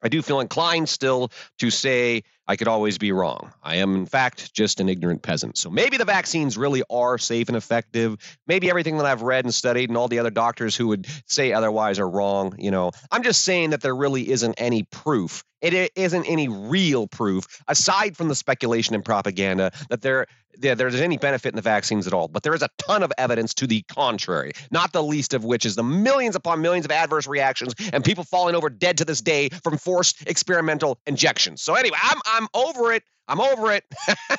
I 0.02 0.08
do 0.08 0.22
feel 0.22 0.40
inclined 0.40 0.88
still 0.88 1.32
to 1.60 1.72
say 1.72 2.24
I 2.48 2.56
could 2.56 2.68
always 2.68 2.98
be 2.98 3.12
wrong. 3.12 3.52
I 3.64 3.78
am, 3.78 3.96
in 3.96 4.06
fact, 4.06 4.54
just 4.54 4.80
an 4.80 4.90
ignorant 4.90 5.24
peasant. 5.24 5.58
So 5.58 5.70
maybe 5.70 5.98
the 5.98 6.06
vaccines 6.06 6.58
really 6.58 6.84
are 6.90 7.18
safe 7.18 7.48
and 7.48 7.58
effective. 7.58 8.18
Maybe 8.48 8.70
everything 8.70 8.98
that 8.98 9.06
I've 9.06 9.24
read 9.24 9.46
and 9.46 9.54
studied 9.54 9.90
and 9.90 9.98
all 9.98 10.08
the 10.08 10.20
other 10.20 10.30
doctors 10.30 10.76
who 10.76 10.88
would 10.88 11.08
say 11.26 11.54
otherwise 11.54 12.00
are 12.00 12.10
wrong. 12.10 12.56
You 12.60 12.72
know, 12.72 12.92
I'm 13.12 13.24
just 13.24 13.42
saying 13.42 13.72
that 13.72 13.82
there 13.82 13.96
really 13.96 14.30
isn't 14.30 14.56
any 14.58 14.84
proof. 14.84 15.44
It 15.62 15.92
isn't 15.96 16.26
any 16.26 16.48
real 16.48 17.08
proof, 17.08 17.64
aside 17.68 18.16
from 18.16 18.28
the 18.28 18.36
speculation 18.36 18.94
and 18.94 19.04
propaganda, 19.04 19.72
that 19.90 20.02
there 20.02 20.28
yeah, 20.62 20.76
there's 20.76 20.96
any 20.96 21.18
benefit 21.18 21.50
in 21.50 21.56
the 21.56 21.62
vaccines 21.62 22.08
at 22.08 22.14
all. 22.14 22.28
But 22.28 22.44
there 22.44 22.54
is 22.54 22.62
a 22.62 22.70
ton 22.78 23.04
of 23.04 23.12
evidence 23.18 23.54
to 23.56 23.68
the 23.68 23.84
contrary, 23.84 24.54
not 24.72 24.94
the 24.94 25.04
least 25.04 25.34
of 25.34 25.44
which 25.44 25.66
is 25.66 25.76
the 25.76 25.84
millions 25.84 26.36
upon 26.36 26.62
millions 26.62 26.86
of 26.86 26.92
adverse 26.92 27.28
reactions 27.28 27.74
and 27.92 28.04
people 28.04 28.24
falling 28.24 28.56
over 28.56 28.70
dead 28.70 28.98
to 29.00 29.06
this 29.06 29.22
day 29.22 29.50
from 29.64 29.78
forced 29.78 30.28
experimental 30.28 31.00
injections. 31.06 31.62
So 31.62 31.76
anyway, 31.76 31.98
I'm 32.02 32.35
I'm 32.36 32.48
over 32.54 32.94
it. 32.94 33.04
I'm 33.28 33.42
over 33.42 33.72
it. 33.72 33.84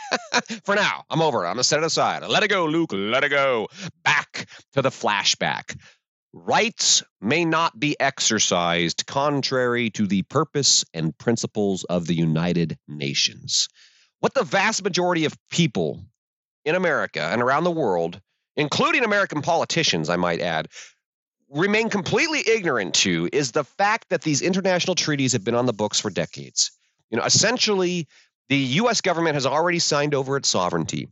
For 0.64 0.74
now, 0.74 1.04
I'm 1.10 1.20
over 1.20 1.44
it. 1.44 1.48
I'm 1.48 1.54
gonna 1.54 1.64
set 1.64 1.80
it 1.80 1.84
aside. 1.84 2.22
Let 2.22 2.42
it 2.42 2.48
go, 2.48 2.66
Luke. 2.66 2.90
Let 2.92 3.24
it 3.24 3.30
go. 3.30 3.68
Back 4.04 4.46
to 4.74 4.82
the 4.82 4.90
flashback. 4.90 5.76
Rights 6.32 7.02
may 7.20 7.44
not 7.44 7.78
be 7.78 7.98
exercised 7.98 9.06
contrary 9.06 9.90
to 9.90 10.06
the 10.06 10.22
purpose 10.22 10.84
and 10.94 11.16
principles 11.16 11.84
of 11.84 12.06
the 12.06 12.14
United 12.14 12.78
Nations 12.86 13.68
what 14.20 14.34
the 14.34 14.44
vast 14.44 14.82
majority 14.82 15.24
of 15.24 15.36
people 15.50 16.04
in 16.64 16.74
America 16.74 17.20
and 17.20 17.42
around 17.42 17.64
the 17.64 17.70
world, 17.70 18.20
including 18.56 19.04
American 19.04 19.42
politicians, 19.42 20.08
I 20.08 20.16
might 20.16 20.40
add, 20.40 20.68
remain 21.48 21.90
completely 21.90 22.42
ignorant 22.46 22.94
to 22.94 23.28
is 23.32 23.52
the 23.52 23.64
fact 23.64 24.08
that 24.10 24.22
these 24.22 24.42
international 24.42 24.96
treaties 24.96 25.32
have 25.32 25.44
been 25.44 25.54
on 25.54 25.66
the 25.66 25.72
books 25.72 26.00
for 26.00 26.10
decades. 26.10 26.72
You 27.10 27.18
know, 27.18 27.24
essentially, 27.24 28.08
the 28.48 28.56
US 28.56 29.00
government 29.00 29.34
has 29.34 29.46
already 29.46 29.78
signed 29.78 30.14
over 30.14 30.36
its 30.36 30.48
sovereignty. 30.48 31.08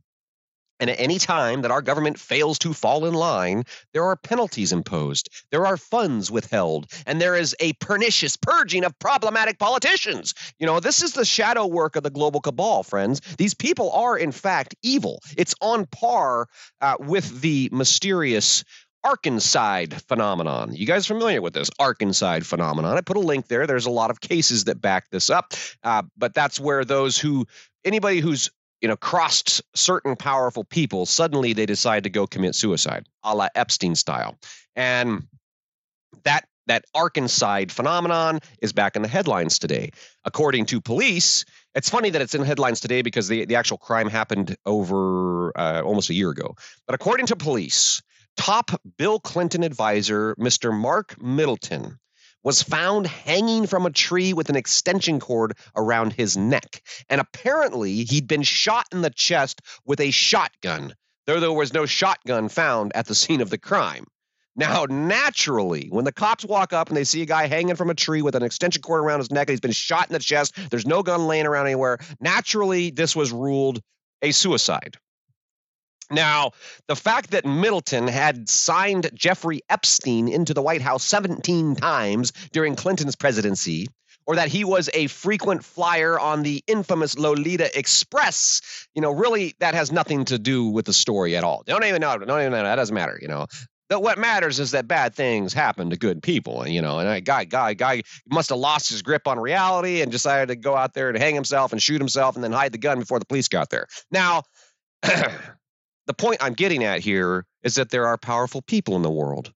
And 0.80 0.90
at 0.90 0.98
any 0.98 1.18
time 1.18 1.62
that 1.62 1.70
our 1.70 1.82
government 1.82 2.18
fails 2.18 2.58
to 2.60 2.72
fall 2.72 3.06
in 3.06 3.14
line, 3.14 3.64
there 3.92 4.04
are 4.04 4.16
penalties 4.16 4.72
imposed, 4.72 5.28
there 5.50 5.66
are 5.66 5.76
funds 5.76 6.32
withheld, 6.32 6.90
and 7.06 7.20
there 7.20 7.36
is 7.36 7.54
a 7.60 7.74
pernicious 7.74 8.36
purging 8.36 8.84
of 8.84 8.98
problematic 8.98 9.58
politicians. 9.58 10.34
You 10.58 10.66
know, 10.66 10.80
this 10.80 11.02
is 11.02 11.12
the 11.12 11.24
shadow 11.24 11.66
work 11.66 11.94
of 11.94 12.02
the 12.02 12.10
global 12.10 12.40
cabal, 12.40 12.82
friends. 12.82 13.20
These 13.38 13.54
people 13.54 13.92
are, 13.92 14.18
in 14.18 14.32
fact, 14.32 14.74
evil. 14.82 15.22
It's 15.38 15.54
on 15.60 15.86
par 15.86 16.48
uh, 16.80 16.96
with 16.98 17.40
the 17.40 17.68
mysterious 17.70 18.64
Arkancide 19.04 20.00
phenomenon. 20.08 20.74
You 20.74 20.86
guys 20.86 21.06
familiar 21.06 21.42
with 21.42 21.52
this 21.52 21.70
Arkancide 21.78 22.44
phenomenon? 22.46 22.96
I 22.96 23.02
put 23.02 23.16
a 23.16 23.20
link 23.20 23.48
there. 23.48 23.66
There's 23.66 23.86
a 23.86 23.90
lot 23.90 24.10
of 24.10 24.20
cases 24.20 24.64
that 24.64 24.80
back 24.80 25.10
this 25.10 25.30
up, 25.30 25.52
uh, 25.82 26.02
but 26.16 26.34
that's 26.34 26.58
where 26.58 26.84
those 26.84 27.18
who 27.18 27.46
anybody 27.84 28.20
who's 28.20 28.50
you 28.84 28.88
know, 28.88 28.96
crossed 28.98 29.62
certain 29.74 30.14
powerful 30.14 30.62
people, 30.62 31.06
suddenly 31.06 31.54
they 31.54 31.64
decide 31.64 32.04
to 32.04 32.10
go 32.10 32.26
commit 32.26 32.54
suicide, 32.54 33.06
a 33.22 33.34
la 33.34 33.48
Epstein 33.54 33.94
style. 33.94 34.36
And 34.76 35.26
that 36.24 36.46
that 36.66 36.84
Arkancide 36.94 37.70
phenomenon 37.70 38.40
is 38.60 38.74
back 38.74 38.96
in 38.96 39.00
the 39.00 39.08
headlines 39.08 39.58
today. 39.58 39.92
According 40.26 40.66
to 40.66 40.82
police, 40.82 41.46
it's 41.74 41.88
funny 41.88 42.10
that 42.10 42.20
it's 42.20 42.34
in 42.34 42.42
headlines 42.42 42.80
today 42.80 43.00
because 43.00 43.26
the, 43.26 43.46
the 43.46 43.56
actual 43.56 43.78
crime 43.78 44.08
happened 44.10 44.54
over 44.66 45.56
uh, 45.58 45.80
almost 45.82 46.10
a 46.10 46.14
year 46.14 46.28
ago. 46.28 46.54
But 46.86 46.94
according 46.94 47.26
to 47.28 47.36
police, 47.36 48.02
top 48.36 48.70
Bill 48.96 49.20
Clinton 49.20 49.62
advisor, 49.62 50.34
Mr. 50.36 50.72
Mark 50.72 51.20
Middleton, 51.20 51.98
was 52.42 52.62
found 52.62 53.06
hanging 53.06 53.66
from 53.66 53.86
a 53.86 53.90
tree 53.90 54.32
with 54.32 54.50
an 54.50 54.56
extension 54.56 55.18
cord 55.18 55.56
around 55.74 56.12
his 56.12 56.36
neck. 56.36 56.82
And 57.08 57.20
apparently, 57.20 58.04
he'd 58.04 58.28
been 58.28 58.42
shot 58.42 58.86
in 58.92 59.00
the 59.00 59.10
chest 59.10 59.62
with 59.86 60.00
a 60.00 60.10
shotgun, 60.10 60.94
though 61.26 61.40
there 61.40 61.52
was 61.52 61.72
no 61.72 61.86
shotgun 61.86 62.48
found 62.48 62.92
at 62.94 63.06
the 63.06 63.14
scene 63.14 63.40
of 63.40 63.50
the 63.50 63.58
crime. 63.58 64.06
Now, 64.56 64.84
naturally, 64.88 65.88
when 65.90 66.04
the 66.04 66.12
cops 66.12 66.44
walk 66.44 66.72
up 66.72 66.88
and 66.88 66.96
they 66.96 67.04
see 67.04 67.22
a 67.22 67.26
guy 67.26 67.48
hanging 67.48 67.74
from 67.74 67.90
a 67.90 67.94
tree 67.94 68.22
with 68.22 68.36
an 68.36 68.44
extension 68.44 68.82
cord 68.82 69.02
around 69.02 69.18
his 69.18 69.32
neck 69.32 69.48
and 69.48 69.54
he's 69.54 69.60
been 69.60 69.72
shot 69.72 70.08
in 70.08 70.12
the 70.12 70.20
chest, 70.20 70.54
there's 70.70 70.86
no 70.86 71.02
gun 71.02 71.26
laying 71.26 71.46
around 71.46 71.66
anywhere, 71.66 71.98
naturally, 72.20 72.90
this 72.90 73.16
was 73.16 73.32
ruled 73.32 73.80
a 74.22 74.30
suicide. 74.30 74.96
Now, 76.10 76.52
the 76.86 76.96
fact 76.96 77.30
that 77.30 77.46
Middleton 77.46 78.08
had 78.08 78.48
signed 78.48 79.10
Jeffrey 79.14 79.62
Epstein 79.70 80.28
into 80.28 80.54
the 80.54 80.62
White 80.62 80.82
House 80.82 81.04
17 81.04 81.76
times 81.76 82.32
during 82.52 82.76
Clinton's 82.76 83.16
presidency, 83.16 83.88
or 84.26 84.36
that 84.36 84.48
he 84.48 84.64
was 84.64 84.88
a 84.94 85.06
frequent 85.08 85.64
flyer 85.64 86.18
on 86.18 86.42
the 86.42 86.62
infamous 86.66 87.18
Lolita 87.18 87.76
Express, 87.78 88.86
you 88.94 89.02
know, 89.02 89.10
really 89.12 89.54
that 89.60 89.74
has 89.74 89.92
nothing 89.92 90.24
to 90.26 90.38
do 90.38 90.68
with 90.68 90.86
the 90.86 90.92
story 90.92 91.36
at 91.36 91.44
all. 91.44 91.62
Don't 91.66 91.84
even 91.84 92.00
know. 92.00 92.16
Don't 92.18 92.40
even 92.40 92.52
know. 92.52 92.62
That 92.62 92.76
doesn't 92.76 92.94
matter, 92.94 93.18
you 93.20 93.28
know. 93.28 93.46
But 93.90 94.02
what 94.02 94.18
matters 94.18 94.60
is 94.60 94.70
that 94.70 94.88
bad 94.88 95.14
things 95.14 95.52
happen 95.52 95.90
to 95.90 95.96
good 95.96 96.22
people, 96.22 96.66
you 96.66 96.80
know. 96.80 96.98
And 97.00 97.08
a 97.08 97.20
guy, 97.20 97.44
guy, 97.44 97.74
guy 97.74 98.02
must 98.30 98.48
have 98.48 98.58
lost 98.58 98.88
his 98.88 99.02
grip 99.02 99.28
on 99.28 99.38
reality 99.38 100.00
and 100.00 100.10
decided 100.10 100.48
to 100.48 100.56
go 100.56 100.74
out 100.74 100.94
there 100.94 101.10
and 101.10 101.18
hang 101.18 101.34
himself 101.34 101.72
and 101.72 101.82
shoot 101.82 102.00
himself 102.00 102.34
and 102.34 102.42
then 102.42 102.52
hide 102.52 102.72
the 102.72 102.78
gun 102.78 102.98
before 102.98 103.18
the 103.18 103.26
police 103.26 103.48
got 103.48 103.68
there. 103.68 103.86
Now, 104.10 104.44
the 106.06 106.14
point 106.14 106.38
I'm 106.42 106.54
getting 106.54 106.84
at 106.84 107.00
here 107.00 107.46
is 107.62 107.76
that 107.76 107.90
there 107.90 108.06
are 108.06 108.18
powerful 108.18 108.62
people 108.62 108.96
in 108.96 109.02
the 109.02 109.10
world. 109.10 109.52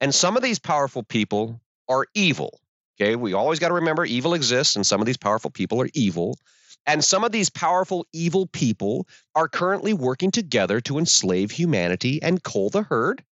And 0.00 0.14
some 0.14 0.36
of 0.36 0.42
these 0.42 0.58
powerful 0.58 1.02
people 1.02 1.60
are 1.88 2.06
evil. 2.14 2.60
Okay, 3.00 3.16
we 3.16 3.32
always 3.32 3.58
got 3.58 3.68
to 3.68 3.74
remember 3.74 4.04
evil 4.04 4.34
exists, 4.34 4.76
and 4.76 4.86
some 4.86 5.00
of 5.00 5.06
these 5.06 5.16
powerful 5.16 5.50
people 5.50 5.80
are 5.80 5.88
evil. 5.94 6.38
And 6.86 7.04
some 7.04 7.24
of 7.24 7.32
these 7.32 7.48
powerful, 7.48 8.06
evil 8.12 8.46
people 8.46 9.06
are 9.34 9.48
currently 9.48 9.94
working 9.94 10.30
together 10.30 10.80
to 10.82 10.98
enslave 10.98 11.50
humanity 11.50 12.20
and 12.22 12.42
cull 12.42 12.70
the 12.70 12.82
herd. 12.82 13.22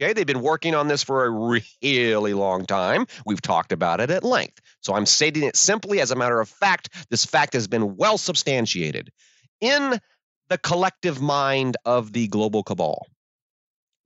Okay, 0.00 0.12
they've 0.12 0.26
been 0.26 0.42
working 0.42 0.74
on 0.74 0.88
this 0.88 1.02
for 1.02 1.24
a 1.24 1.30
really 1.30 2.34
long 2.34 2.66
time. 2.66 3.06
We've 3.24 3.40
talked 3.40 3.72
about 3.72 4.00
it 4.00 4.10
at 4.10 4.24
length. 4.24 4.60
So 4.80 4.94
I'm 4.94 5.06
stating 5.06 5.44
it 5.44 5.56
simply 5.56 6.00
as 6.00 6.10
a 6.10 6.16
matter 6.16 6.38
of 6.38 6.48
fact. 6.48 6.90
This 7.08 7.24
fact 7.24 7.54
has 7.54 7.66
been 7.66 7.96
well 7.96 8.18
substantiated. 8.18 9.10
In 9.60 9.98
the 10.48 10.58
collective 10.58 11.20
mind 11.20 11.76
of 11.84 12.12
the 12.12 12.28
global 12.28 12.62
cabal. 12.62 13.06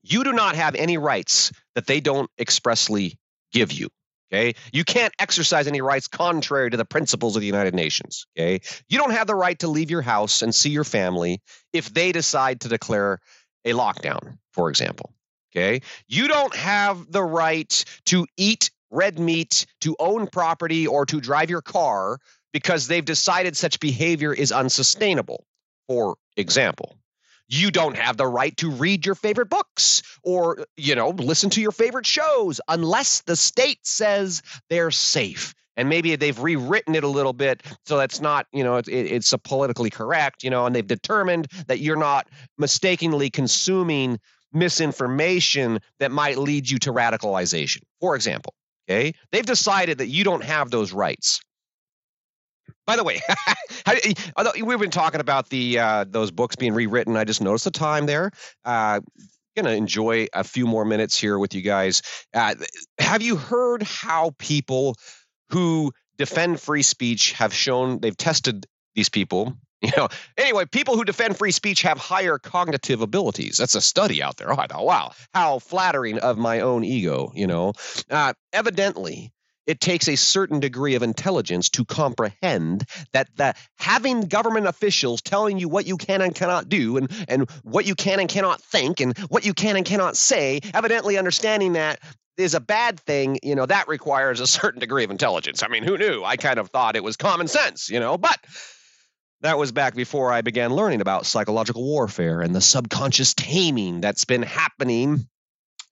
You 0.02 0.24
do 0.24 0.32
not 0.32 0.56
have 0.56 0.74
any 0.74 0.98
rights 0.98 1.52
that 1.74 1.86
they 1.86 2.00
don't 2.00 2.30
expressly 2.38 3.18
give 3.52 3.72
you. 3.72 3.88
Okay. 4.32 4.54
You 4.72 4.84
can't 4.84 5.12
exercise 5.18 5.66
any 5.66 5.80
rights 5.80 6.06
contrary 6.06 6.70
to 6.70 6.76
the 6.76 6.84
principles 6.84 7.34
of 7.34 7.40
the 7.40 7.46
United 7.46 7.74
Nations. 7.74 8.26
Okay. 8.38 8.60
You 8.88 8.98
don't 8.98 9.10
have 9.10 9.26
the 9.26 9.34
right 9.34 9.58
to 9.58 9.68
leave 9.68 9.90
your 9.90 10.02
house 10.02 10.42
and 10.42 10.54
see 10.54 10.70
your 10.70 10.84
family 10.84 11.40
if 11.72 11.92
they 11.92 12.12
decide 12.12 12.60
to 12.60 12.68
declare 12.68 13.18
a 13.64 13.72
lockdown, 13.72 14.38
for 14.52 14.70
example. 14.70 15.12
Okay. 15.54 15.82
You 16.06 16.28
don't 16.28 16.54
have 16.54 17.10
the 17.10 17.24
right 17.24 17.84
to 18.06 18.26
eat 18.36 18.70
red 18.92 19.18
meat, 19.18 19.66
to 19.80 19.96
own 19.98 20.28
property, 20.28 20.86
or 20.86 21.06
to 21.06 21.20
drive 21.20 21.50
your 21.50 21.62
car 21.62 22.18
because 22.52 22.86
they've 22.86 23.04
decided 23.04 23.56
such 23.56 23.80
behavior 23.80 24.32
is 24.32 24.52
unsustainable 24.52 25.44
For 25.90 26.14
example, 26.36 26.94
you 27.48 27.72
don't 27.72 27.96
have 27.96 28.16
the 28.16 28.24
right 28.24 28.56
to 28.58 28.70
read 28.70 29.04
your 29.04 29.16
favorite 29.16 29.50
books 29.50 30.02
or, 30.22 30.64
you 30.76 30.94
know, 30.94 31.08
listen 31.08 31.50
to 31.50 31.60
your 31.60 31.72
favorite 31.72 32.06
shows 32.06 32.60
unless 32.68 33.22
the 33.22 33.34
state 33.34 33.80
says 33.82 34.40
they're 34.68 34.92
safe. 34.92 35.52
And 35.76 35.88
maybe 35.88 36.14
they've 36.14 36.38
rewritten 36.38 36.94
it 36.94 37.02
a 37.02 37.08
little 37.08 37.32
bit 37.32 37.64
so 37.86 37.96
that's 37.96 38.20
not, 38.20 38.46
you 38.52 38.62
know, 38.62 38.76
it's, 38.76 38.88
it's 38.88 39.34
politically 39.42 39.90
correct, 39.90 40.44
you 40.44 40.50
know, 40.50 40.64
and 40.64 40.76
they've 40.76 40.86
determined 40.86 41.48
that 41.66 41.80
you're 41.80 41.96
not 41.96 42.28
mistakenly 42.56 43.28
consuming 43.28 44.20
misinformation 44.52 45.80
that 45.98 46.12
might 46.12 46.38
lead 46.38 46.70
you 46.70 46.78
to 46.78 46.92
radicalization. 46.92 47.80
For 48.00 48.14
example, 48.14 48.54
okay, 48.88 49.12
they've 49.32 49.44
decided 49.44 49.98
that 49.98 50.06
you 50.06 50.22
don't 50.22 50.44
have 50.44 50.70
those 50.70 50.92
rights. 50.92 51.40
By 52.86 52.96
the 52.96 53.04
way, 53.04 53.20
we've 54.64 54.78
been 54.78 54.90
talking 54.90 55.20
about 55.20 55.48
the 55.48 55.78
uh, 55.78 56.04
those 56.08 56.30
books 56.30 56.56
being 56.56 56.74
rewritten. 56.74 57.16
I 57.16 57.24
just 57.24 57.40
noticed 57.40 57.64
the 57.64 57.70
time 57.70 58.06
there. 58.06 58.32
Uh, 58.64 59.00
gonna 59.56 59.70
enjoy 59.70 60.26
a 60.32 60.44
few 60.44 60.66
more 60.66 60.84
minutes 60.84 61.18
here 61.18 61.38
with 61.38 61.54
you 61.54 61.62
guys. 61.62 62.02
Uh, 62.34 62.54
have 62.98 63.22
you 63.22 63.36
heard 63.36 63.82
how 63.82 64.34
people 64.38 64.96
who 65.50 65.92
defend 66.18 66.60
free 66.60 66.82
speech 66.82 67.32
have 67.32 67.52
shown 67.54 67.98
they've 68.00 68.16
tested 68.16 68.66
these 68.94 69.08
people 69.08 69.56
you 69.80 69.90
know 69.96 70.08
anyway 70.36 70.66
people 70.66 70.94
who 70.94 71.04
defend 71.04 71.38
free 71.38 71.50
speech 71.50 71.80
have 71.80 71.96
higher 71.96 72.38
cognitive 72.38 73.00
abilities 73.00 73.56
that's 73.56 73.74
a 73.74 73.80
study 73.80 74.22
out 74.22 74.36
there 74.36 74.52
oh, 74.52 74.56
I 74.58 74.66
thought, 74.66 74.84
wow 74.84 75.12
how 75.32 75.58
flattering 75.58 76.18
of 76.18 76.36
my 76.36 76.60
own 76.60 76.84
ego 76.84 77.32
you 77.34 77.46
know 77.46 77.72
uh, 78.10 78.34
evidently 78.52 79.32
it 79.70 79.78
takes 79.78 80.08
a 80.08 80.16
certain 80.16 80.58
degree 80.58 80.96
of 80.96 81.02
intelligence 81.04 81.68
to 81.70 81.84
comprehend 81.84 82.84
that 83.12 83.28
the 83.36 83.54
having 83.78 84.22
government 84.22 84.66
officials 84.66 85.22
telling 85.22 85.60
you 85.60 85.68
what 85.68 85.86
you 85.86 85.96
can 85.96 86.22
and 86.22 86.34
cannot 86.34 86.68
do 86.68 86.96
and, 86.96 87.08
and 87.28 87.48
what 87.62 87.86
you 87.86 87.94
can 87.94 88.18
and 88.18 88.28
cannot 88.28 88.60
think 88.60 88.98
and 88.98 89.16
what 89.28 89.46
you 89.46 89.54
can 89.54 89.76
and 89.76 89.86
cannot 89.86 90.16
say 90.16 90.58
evidently 90.74 91.16
understanding 91.16 91.74
that 91.74 92.00
is 92.36 92.54
a 92.54 92.60
bad 92.60 92.98
thing 92.98 93.38
you 93.44 93.54
know 93.54 93.64
that 93.64 93.86
requires 93.86 94.40
a 94.40 94.46
certain 94.58 94.80
degree 94.80 95.04
of 95.04 95.10
intelligence. 95.12 95.62
I 95.62 95.68
mean 95.68 95.84
who 95.84 95.96
knew? 95.96 96.24
I 96.24 96.36
kind 96.36 96.58
of 96.58 96.70
thought 96.70 96.96
it 96.96 97.04
was 97.04 97.16
common 97.16 97.46
sense 97.46 97.88
you 97.88 98.00
know 98.00 98.18
but 98.18 98.40
that 99.42 99.56
was 99.56 99.70
back 99.70 99.94
before 99.94 100.32
I 100.32 100.40
began 100.40 100.74
learning 100.74 101.00
about 101.00 101.26
psychological 101.26 101.84
warfare 101.84 102.40
and 102.40 102.52
the 102.52 102.60
subconscious 102.60 103.34
taming 103.34 104.00
that's 104.00 104.24
been 104.24 104.42
happening 104.42 105.28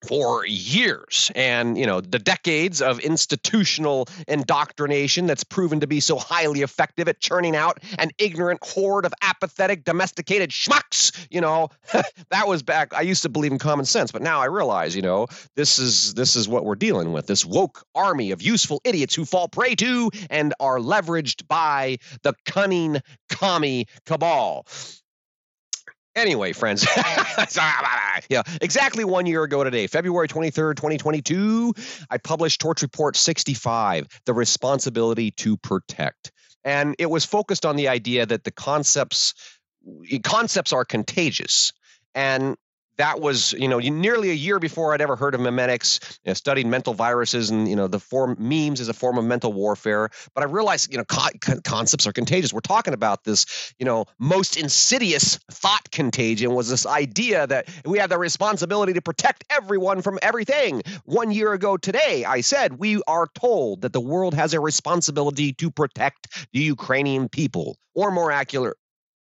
for 0.06 0.46
years. 0.46 1.30
And 1.34 1.76
you 1.76 1.86
know 1.86 2.00
the 2.00 2.18
decades 2.18 2.80
of 2.82 3.00
institutional 3.00 4.08
indoctrination 4.26 5.26
that's 5.26 5.44
proven 5.44 5.80
to 5.80 5.86
be 5.86 6.00
so 6.00 6.18
highly 6.18 6.62
effective 6.62 7.08
at 7.08 7.20
churning 7.20 7.56
out 7.56 7.78
an 7.98 8.10
ignorant 8.18 8.60
horde 8.62 9.04
of 9.04 9.14
apathetic 9.22 9.84
domesticated 9.84 10.50
schmucks 10.50 11.26
you 11.30 11.40
know. 11.40 11.68
That 12.30 12.46
was 12.46 12.62
back 12.62 12.94
i 12.94 13.00
used 13.00 13.22
to 13.22 13.28
believe 13.28 13.52
in 13.52 13.58
common 13.58 13.84
sense 13.84 14.12
but 14.12 14.22
now 14.22 14.40
i 14.40 14.44
realize 14.44 14.94
you 14.94 15.02
know 15.02 15.26
this 15.56 15.78
is 15.78 16.14
this 16.14 16.36
is 16.36 16.48
what 16.48 16.64
we're 16.64 16.74
dealing 16.74 17.12
with 17.12 17.26
this 17.26 17.44
woke 17.44 17.84
army 17.94 18.30
of 18.32 18.42
useful 18.42 18.80
idiots 18.84 19.14
who 19.14 19.24
fall 19.24 19.48
prey 19.48 19.74
to 19.76 20.10
and 20.30 20.54
are 20.60 20.78
leveraged 20.78 21.48
by 21.48 21.96
the 22.22 22.34
cunning 22.44 23.00
commie 23.28 23.86
cabal 24.04 24.66
Anyway, 26.18 26.52
friends, 26.52 26.84
yeah, 28.28 28.42
exactly 28.60 29.04
one 29.04 29.24
year 29.24 29.44
ago 29.44 29.62
today, 29.62 29.86
February 29.86 30.26
23rd, 30.26 30.74
2022, 30.74 31.72
I 32.10 32.18
published 32.18 32.60
Torch 32.60 32.82
Report 32.82 33.16
65 33.16 34.08
The 34.26 34.34
Responsibility 34.34 35.30
to 35.32 35.56
Protect. 35.56 36.32
And 36.64 36.96
it 36.98 37.08
was 37.08 37.24
focused 37.24 37.64
on 37.64 37.76
the 37.76 37.86
idea 37.86 38.26
that 38.26 38.42
the 38.42 38.50
concepts 38.50 39.34
concepts 40.24 40.72
are 40.72 40.84
contagious 40.84 41.72
and 42.14 42.56
that 42.98 43.20
was 43.20 43.52
you 43.52 43.68
know 43.68 43.78
nearly 43.78 44.30
a 44.30 44.34
year 44.34 44.58
before 44.58 44.92
I'd 44.92 45.00
ever 45.00 45.16
heard 45.16 45.34
of 45.34 45.40
memetics. 45.40 46.18
You 46.24 46.30
know, 46.30 46.34
studied 46.34 46.66
mental 46.66 46.94
viruses 46.94 47.50
and 47.50 47.68
you 47.68 47.76
know 47.76 47.86
the 47.86 47.98
form 48.00 48.36
memes 48.38 48.80
as 48.80 48.88
a 48.88 48.92
form 48.92 49.16
of 49.18 49.24
mental 49.24 49.52
warfare. 49.52 50.10
But 50.34 50.42
I 50.42 50.46
realized 50.46 50.92
you 50.92 50.98
know 50.98 51.04
co- 51.04 51.60
concepts 51.64 52.06
are 52.06 52.12
contagious. 52.12 52.52
We're 52.52 52.60
talking 52.60 52.94
about 52.94 53.24
this 53.24 53.72
you 53.78 53.86
know 53.86 54.06
most 54.18 54.56
insidious 54.56 55.38
thought 55.50 55.90
contagion 55.90 56.54
was 56.54 56.68
this 56.68 56.86
idea 56.86 57.46
that 57.46 57.68
we 57.84 57.98
have 57.98 58.10
the 58.10 58.18
responsibility 58.18 58.92
to 58.92 59.02
protect 59.02 59.44
everyone 59.50 60.02
from 60.02 60.18
everything. 60.20 60.82
One 61.04 61.30
year 61.30 61.52
ago 61.52 61.76
today, 61.76 62.24
I 62.24 62.40
said 62.40 62.78
we 62.78 63.00
are 63.06 63.28
told 63.34 63.82
that 63.82 63.92
the 63.92 64.00
world 64.00 64.34
has 64.34 64.54
a 64.54 64.60
responsibility 64.60 65.52
to 65.54 65.70
protect 65.70 66.48
the 66.52 66.60
Ukrainian 66.60 67.28
people, 67.28 67.76
or 67.94 68.10
more 68.10 68.30
accurate 68.32 68.76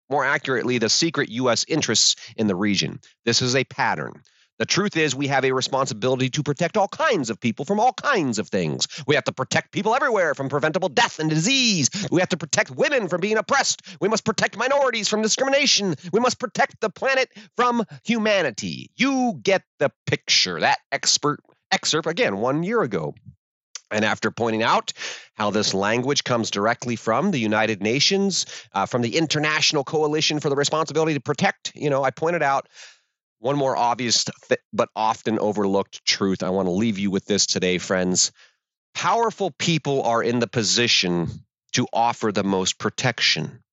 more 0.10 0.26
accurately, 0.26 0.78
the 0.78 0.90
secret 0.90 1.30
U.S. 1.30 1.66
interests 1.68 2.16
in 2.36 2.48
the 2.48 2.56
region. 2.56 3.00
This 3.26 3.42
is 3.42 3.56
a 3.56 3.64
pattern. 3.64 4.22
The 4.60 4.66
truth 4.66 4.98
is, 4.98 5.16
we 5.16 5.28
have 5.28 5.46
a 5.46 5.52
responsibility 5.52 6.30
to 6.32 6.42
protect 6.42 6.78
all 6.78 6.88
kinds 6.88 7.30
of 7.30 7.40
people 7.40 7.64
from 7.64 7.80
all 7.80 7.94
kinds 7.94 8.40
of 8.40 8.48
things. 8.48 8.88
We 9.06 9.14
have 9.14 9.26
to 9.26 9.32
protect 9.32 9.72
people 9.72 9.94
everywhere 9.94 10.34
from 10.34 10.50
preventable 10.50 10.90
death 10.90 11.20
and 11.20 11.30
disease. 11.30 11.90
We 12.12 12.22
have 12.22 12.30
to 12.30 12.38
protect 12.38 12.72
women 12.72 13.08
from 13.08 13.22
being 13.22 13.38
oppressed. 13.38 13.84
We 14.02 14.08
must 14.08 14.26
protect 14.26 14.58
minorities 14.58 15.08
from 15.08 15.22
discrimination. 15.22 15.96
We 16.12 16.20
must 16.20 16.40
protect 16.40 16.82
the 16.82 16.90
planet 16.90 17.30
from 17.56 17.84
humanity. 18.04 18.90
You 18.96 19.40
get 19.44 19.62
the 19.78 19.92
picture. 20.08 20.60
That 20.60 20.80
expert 20.92 21.40
excerpt, 21.72 22.08
again, 22.08 22.38
one 22.38 22.64
year 22.64 22.82
ago. 22.82 23.14
And 23.92 24.04
after 24.04 24.32
pointing 24.32 24.64
out 24.64 24.94
how 25.36 25.52
this 25.52 25.74
language 25.74 26.24
comes 26.24 26.52
directly 26.52 26.96
from 26.96 27.32
the 27.32 27.40
United 27.40 27.82
Nations, 27.82 28.46
uh, 28.74 28.86
from 28.86 29.02
the 29.02 29.18
International 29.18 29.84
Coalition 29.84 30.40
for 30.40 30.50
the 30.50 30.56
Responsibility 30.56 31.14
to 31.14 31.22
Protect, 31.22 31.72
you 31.76 31.90
know, 31.90 32.04
I 32.04 32.12
pointed 32.12 32.44
out 32.44 32.68
one 33.40 33.56
more 33.56 33.78
obvious 33.78 34.26
but 34.74 34.90
often 34.96 35.40
overlooked 35.40 36.04
truth. 36.06 36.44
I 36.44 36.50
want 36.50 36.68
to 36.68 36.72
leave 36.72 36.98
you 36.98 37.12
with 37.12 37.26
this 37.26 37.46
today, 37.46 37.78
friends. 37.78 38.32
Powerful 38.94 39.52
people 39.52 40.04
are 40.04 40.24
in 40.24 40.40
the 40.40 40.48
position 40.48 41.30
to 41.74 41.88
offer 41.94 42.32
the 42.32 42.44
most 42.44 42.80
protection 42.80 43.64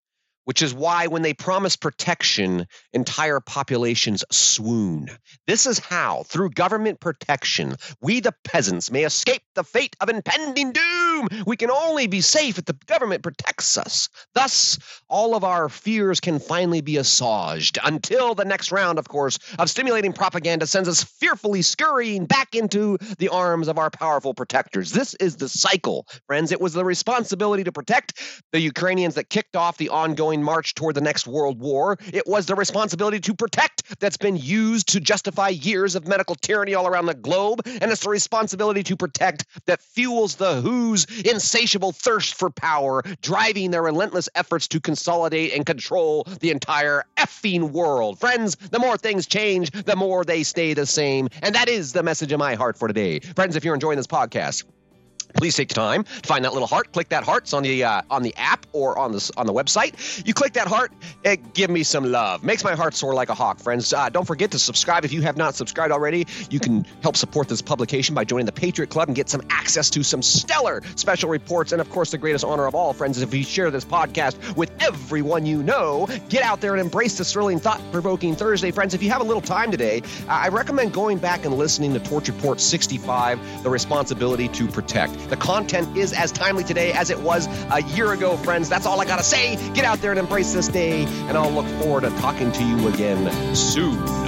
which 0.45 0.63
is 0.63 0.75
why 0.75 1.07
when 1.07 1.23
they 1.23 1.35
promise 1.35 1.77
protection, 1.77 2.67
entire 2.93 3.41
populations 3.41 4.25
swoon. 4.31 5.09
This 5.47 5.67
is 5.67 5.79
how, 5.79 6.23
through 6.25 6.51
government 6.51 7.01
protection, 7.01 7.77
we 8.01 8.21
the 8.21 8.35
peasants 8.45 8.91
may 8.91 9.05
escape 9.05 9.43
the 9.55 9.65
fate 9.65 9.97
of 10.01 10.09
impending 10.09 10.73
doom. 10.73 11.29
We 11.47 11.57
can 11.57 11.71
only 11.71 12.07
be 12.07 12.21
safe 12.21 12.59
if 12.59 12.65
the 12.65 12.77
government 12.87 13.23
protects 13.23 13.79
us. 13.79 14.09
Thus, 14.35 14.79
all 15.09 15.35
of 15.35 15.45
our 15.45 15.69
fears 15.69 16.21
can 16.21 16.39
finally 16.39 16.81
be 16.81 16.97
assuaged 16.97 17.79
until 17.83 18.35
the 18.35 18.45
next 18.45 18.73
round, 18.73 18.99
of 18.99 19.09
course, 19.09 19.39
of 19.59 19.71
stimulating 19.71 20.13
propaganda 20.13 20.67
sends 20.67 20.89
us 20.89 21.05
fearfully 21.05 21.63
scurrying 21.63 22.27
back 22.27 22.55
into 22.55 22.99
the 23.19 23.29
arms 23.29 23.69
of 23.69 23.79
our 23.79 23.91
powerful 23.91 24.35
protectors. 24.35 24.91
This 24.93 25.15
is 25.15 25.37
the 25.37 25.49
cycle, 25.49 26.07
friends. 26.27 26.53
It 26.53 26.61
was 26.61 26.73
the 26.73 26.85
responsibility 26.85 27.65
to 27.65 27.73
protect 27.73 28.21
the 28.53 28.61
Ukrainians 28.61 29.15
that 29.15 29.31
kicked 29.31 29.57
off 29.57 29.77
the 29.77 29.91
ongoing 29.91 30.34
march 30.43 30.75
toward 30.75 30.95
the 30.95 31.01
next 31.01 31.27
world 31.27 31.59
war. 31.59 31.99
It 32.13 32.27
was 32.27 32.47
the 32.47 32.55
responsibility 32.55 33.21
to 33.21 33.35
protect 33.35 34.01
that's 34.01 34.17
been 34.17 34.37
used 34.37 34.89
to 34.89 35.01
justify 35.01 35.49
years 35.49 35.95
of 35.95 36.07
medical 36.07 36.35
tyranny 36.35 36.75
all 36.75 36.87
around 36.87 37.07
the 37.07 37.15
globe. 37.15 37.63
And 37.67 37.91
it's 37.91 38.03
the 38.03 38.11
responsibility 38.11 38.83
to 38.85 38.97
protect 38.97 39.47
that 39.67 39.81
fuels 39.81 40.37
the 40.37 40.61
WHO's 40.61 41.07
insatiable 41.23 41.93
thirst 41.93 42.35
for 42.35 42.51
power, 42.51 43.03
driving 43.23 43.71
their 43.71 43.83
relentless 43.83 44.29
efforts 44.35 44.69
to 44.69 44.81
consolidate 44.81 45.53
and 45.55 45.65
control 45.67 46.27
the 46.41 46.51
entire 46.51 47.05
effing 47.17 47.71
world. 47.71 48.19
Friends, 48.19 48.57
the 48.57 48.79
more 48.79 48.97
things 48.97 49.27
change, 49.27 49.71
the 49.71 49.97
more 49.97 50.25
they 50.25 50.43
stay 50.43 50.75
the 50.75 50.87
same. 50.87 51.29
And 51.43 51.55
that 51.55 51.69
is 51.69 51.93
the 51.93 52.03
message 52.03 52.33
of 52.33 52.39
my 52.39 52.55
heart 52.55 52.79
for 52.79 52.89
today. 52.89 53.21
Friends, 53.21 53.57
if 53.57 53.65
you're 53.65 53.75
enjoying 53.75 53.97
this 53.97 54.07
podcast, 54.07 54.65
please 55.35 55.57
take 55.57 55.69
time 55.69 56.05
to 56.05 56.29
find 56.29 56.45
that 56.45 56.53
little 56.53 56.69
heart. 56.69 56.93
Click 56.93 57.11
that 57.11 57.25
heart. 57.25 57.45
It's 57.45 57.53
on 57.53 57.63
the 57.63 57.85
uh, 57.85 58.03
on 58.11 58.23
the 58.23 58.35
app 58.37 58.67
or 58.73 58.99
on 58.99 59.13
the 59.13 59.33
on 59.37 59.47
the 59.47 59.53
website. 59.53 60.27
You 60.27 60.35
click 60.35 60.55
that 60.55 60.67
heart. 60.67 60.93
It 61.25 61.55
give 61.55 61.71
me 61.71 61.83
some 61.83 62.11
love. 62.11 62.43
Makes 62.43 62.65
my 62.65 62.75
heart 62.75 62.95
soar 62.95 63.15
like 63.15 63.29
a 63.29 63.35
hawk, 63.35 63.59
friends. 63.59 63.93
Uh, 63.93 64.09
don't 64.09 64.27
forget 64.27 64.53
to 64.53 64.59
subscribe 64.59 65.05
if 65.05 65.13
you 65.13 65.23
have 65.23 65.37
not 65.37 65.55
subscribed 65.55 65.93
already. 65.93 66.27
You 66.51 66.61
can 66.61 66.85
help 67.03 67.17
support 67.17 67.49
this 67.49 67.63
publication 67.63 68.15
by 68.15 68.25
joining 68.25 68.47
the 68.47 68.53
Patriot 68.53 68.89
Club 68.89 69.09
and 69.09 69.17
get 69.17 69.29
some 69.29 69.43
access 69.51 69.91
to 69.91 70.03
some 70.03 70.23
stellar 70.23 70.83
special 70.97 71.29
reports. 71.29 71.73
And 71.73 71.81
of 71.81 71.91
course, 71.91 72.11
the 72.11 72.19
greatest 72.19 72.45
honor 72.45 72.67
of 72.67 72.75
all, 72.75 72.93
friends, 72.93 73.17
is 73.17 73.23
if 73.23 73.35
you 73.35 73.43
share 73.43 73.71
this 73.71 73.85
podcast 73.85 74.57
with 74.57 74.71
everyone 74.81 75.47
you 75.47 75.63
know. 75.63 76.09
Get 76.29 76.43
out 76.43 76.61
there 76.61 76.73
and 76.73 76.81
embrace 76.81 77.19
this 77.19 77.33
thrilling, 77.33 77.59
thought-provoking 77.59 78.37
Thursday, 78.37 78.71
friends. 78.71 78.95
If 78.95 79.03
you 79.03 79.11
have 79.11 79.21
a 79.21 79.25
little 79.25 79.43
time 79.43 79.71
today, 79.71 80.03
uh, 80.29 80.33
I 80.33 80.49
recommend 80.49 80.93
going 80.93 81.19
back 81.19 81.45
and 81.45 81.55
listening 81.55 81.93
to 81.95 82.01
Torch 82.01 82.29
Report 82.29 82.61
65: 82.61 83.63
The 83.63 83.71
Responsibility 83.71 84.49
to 84.49 84.67
Protect. 84.69 85.15
The 85.29 85.37
content 85.37 85.97
is 85.97 86.13
as 86.13 86.33
timely 86.33 86.65
today 86.65 86.93
as 86.93 87.11
it 87.11 87.21
was 87.21 87.49
a 87.71 87.83
year 87.83 88.13
ago, 88.13 88.37
friends. 88.37 88.69
That's 88.69 88.87
all 88.87 89.01
I 89.01 89.05
got 89.05 89.19
to 89.19 89.25
say. 89.25 89.57
Get 89.75 89.85
out 89.85 90.01
there 90.01 90.11
and 90.11 90.21
embrace 90.21 90.53
this 90.53 90.69
day, 90.69 91.05
and 91.05 91.37
I'll 91.37 91.51
look 91.51 91.67
forward 91.83 92.03
to 92.03 92.11
talking 92.21 92.53
to 92.53 92.65
you 92.65 92.89
again 92.89 93.55
soon. 93.55 94.24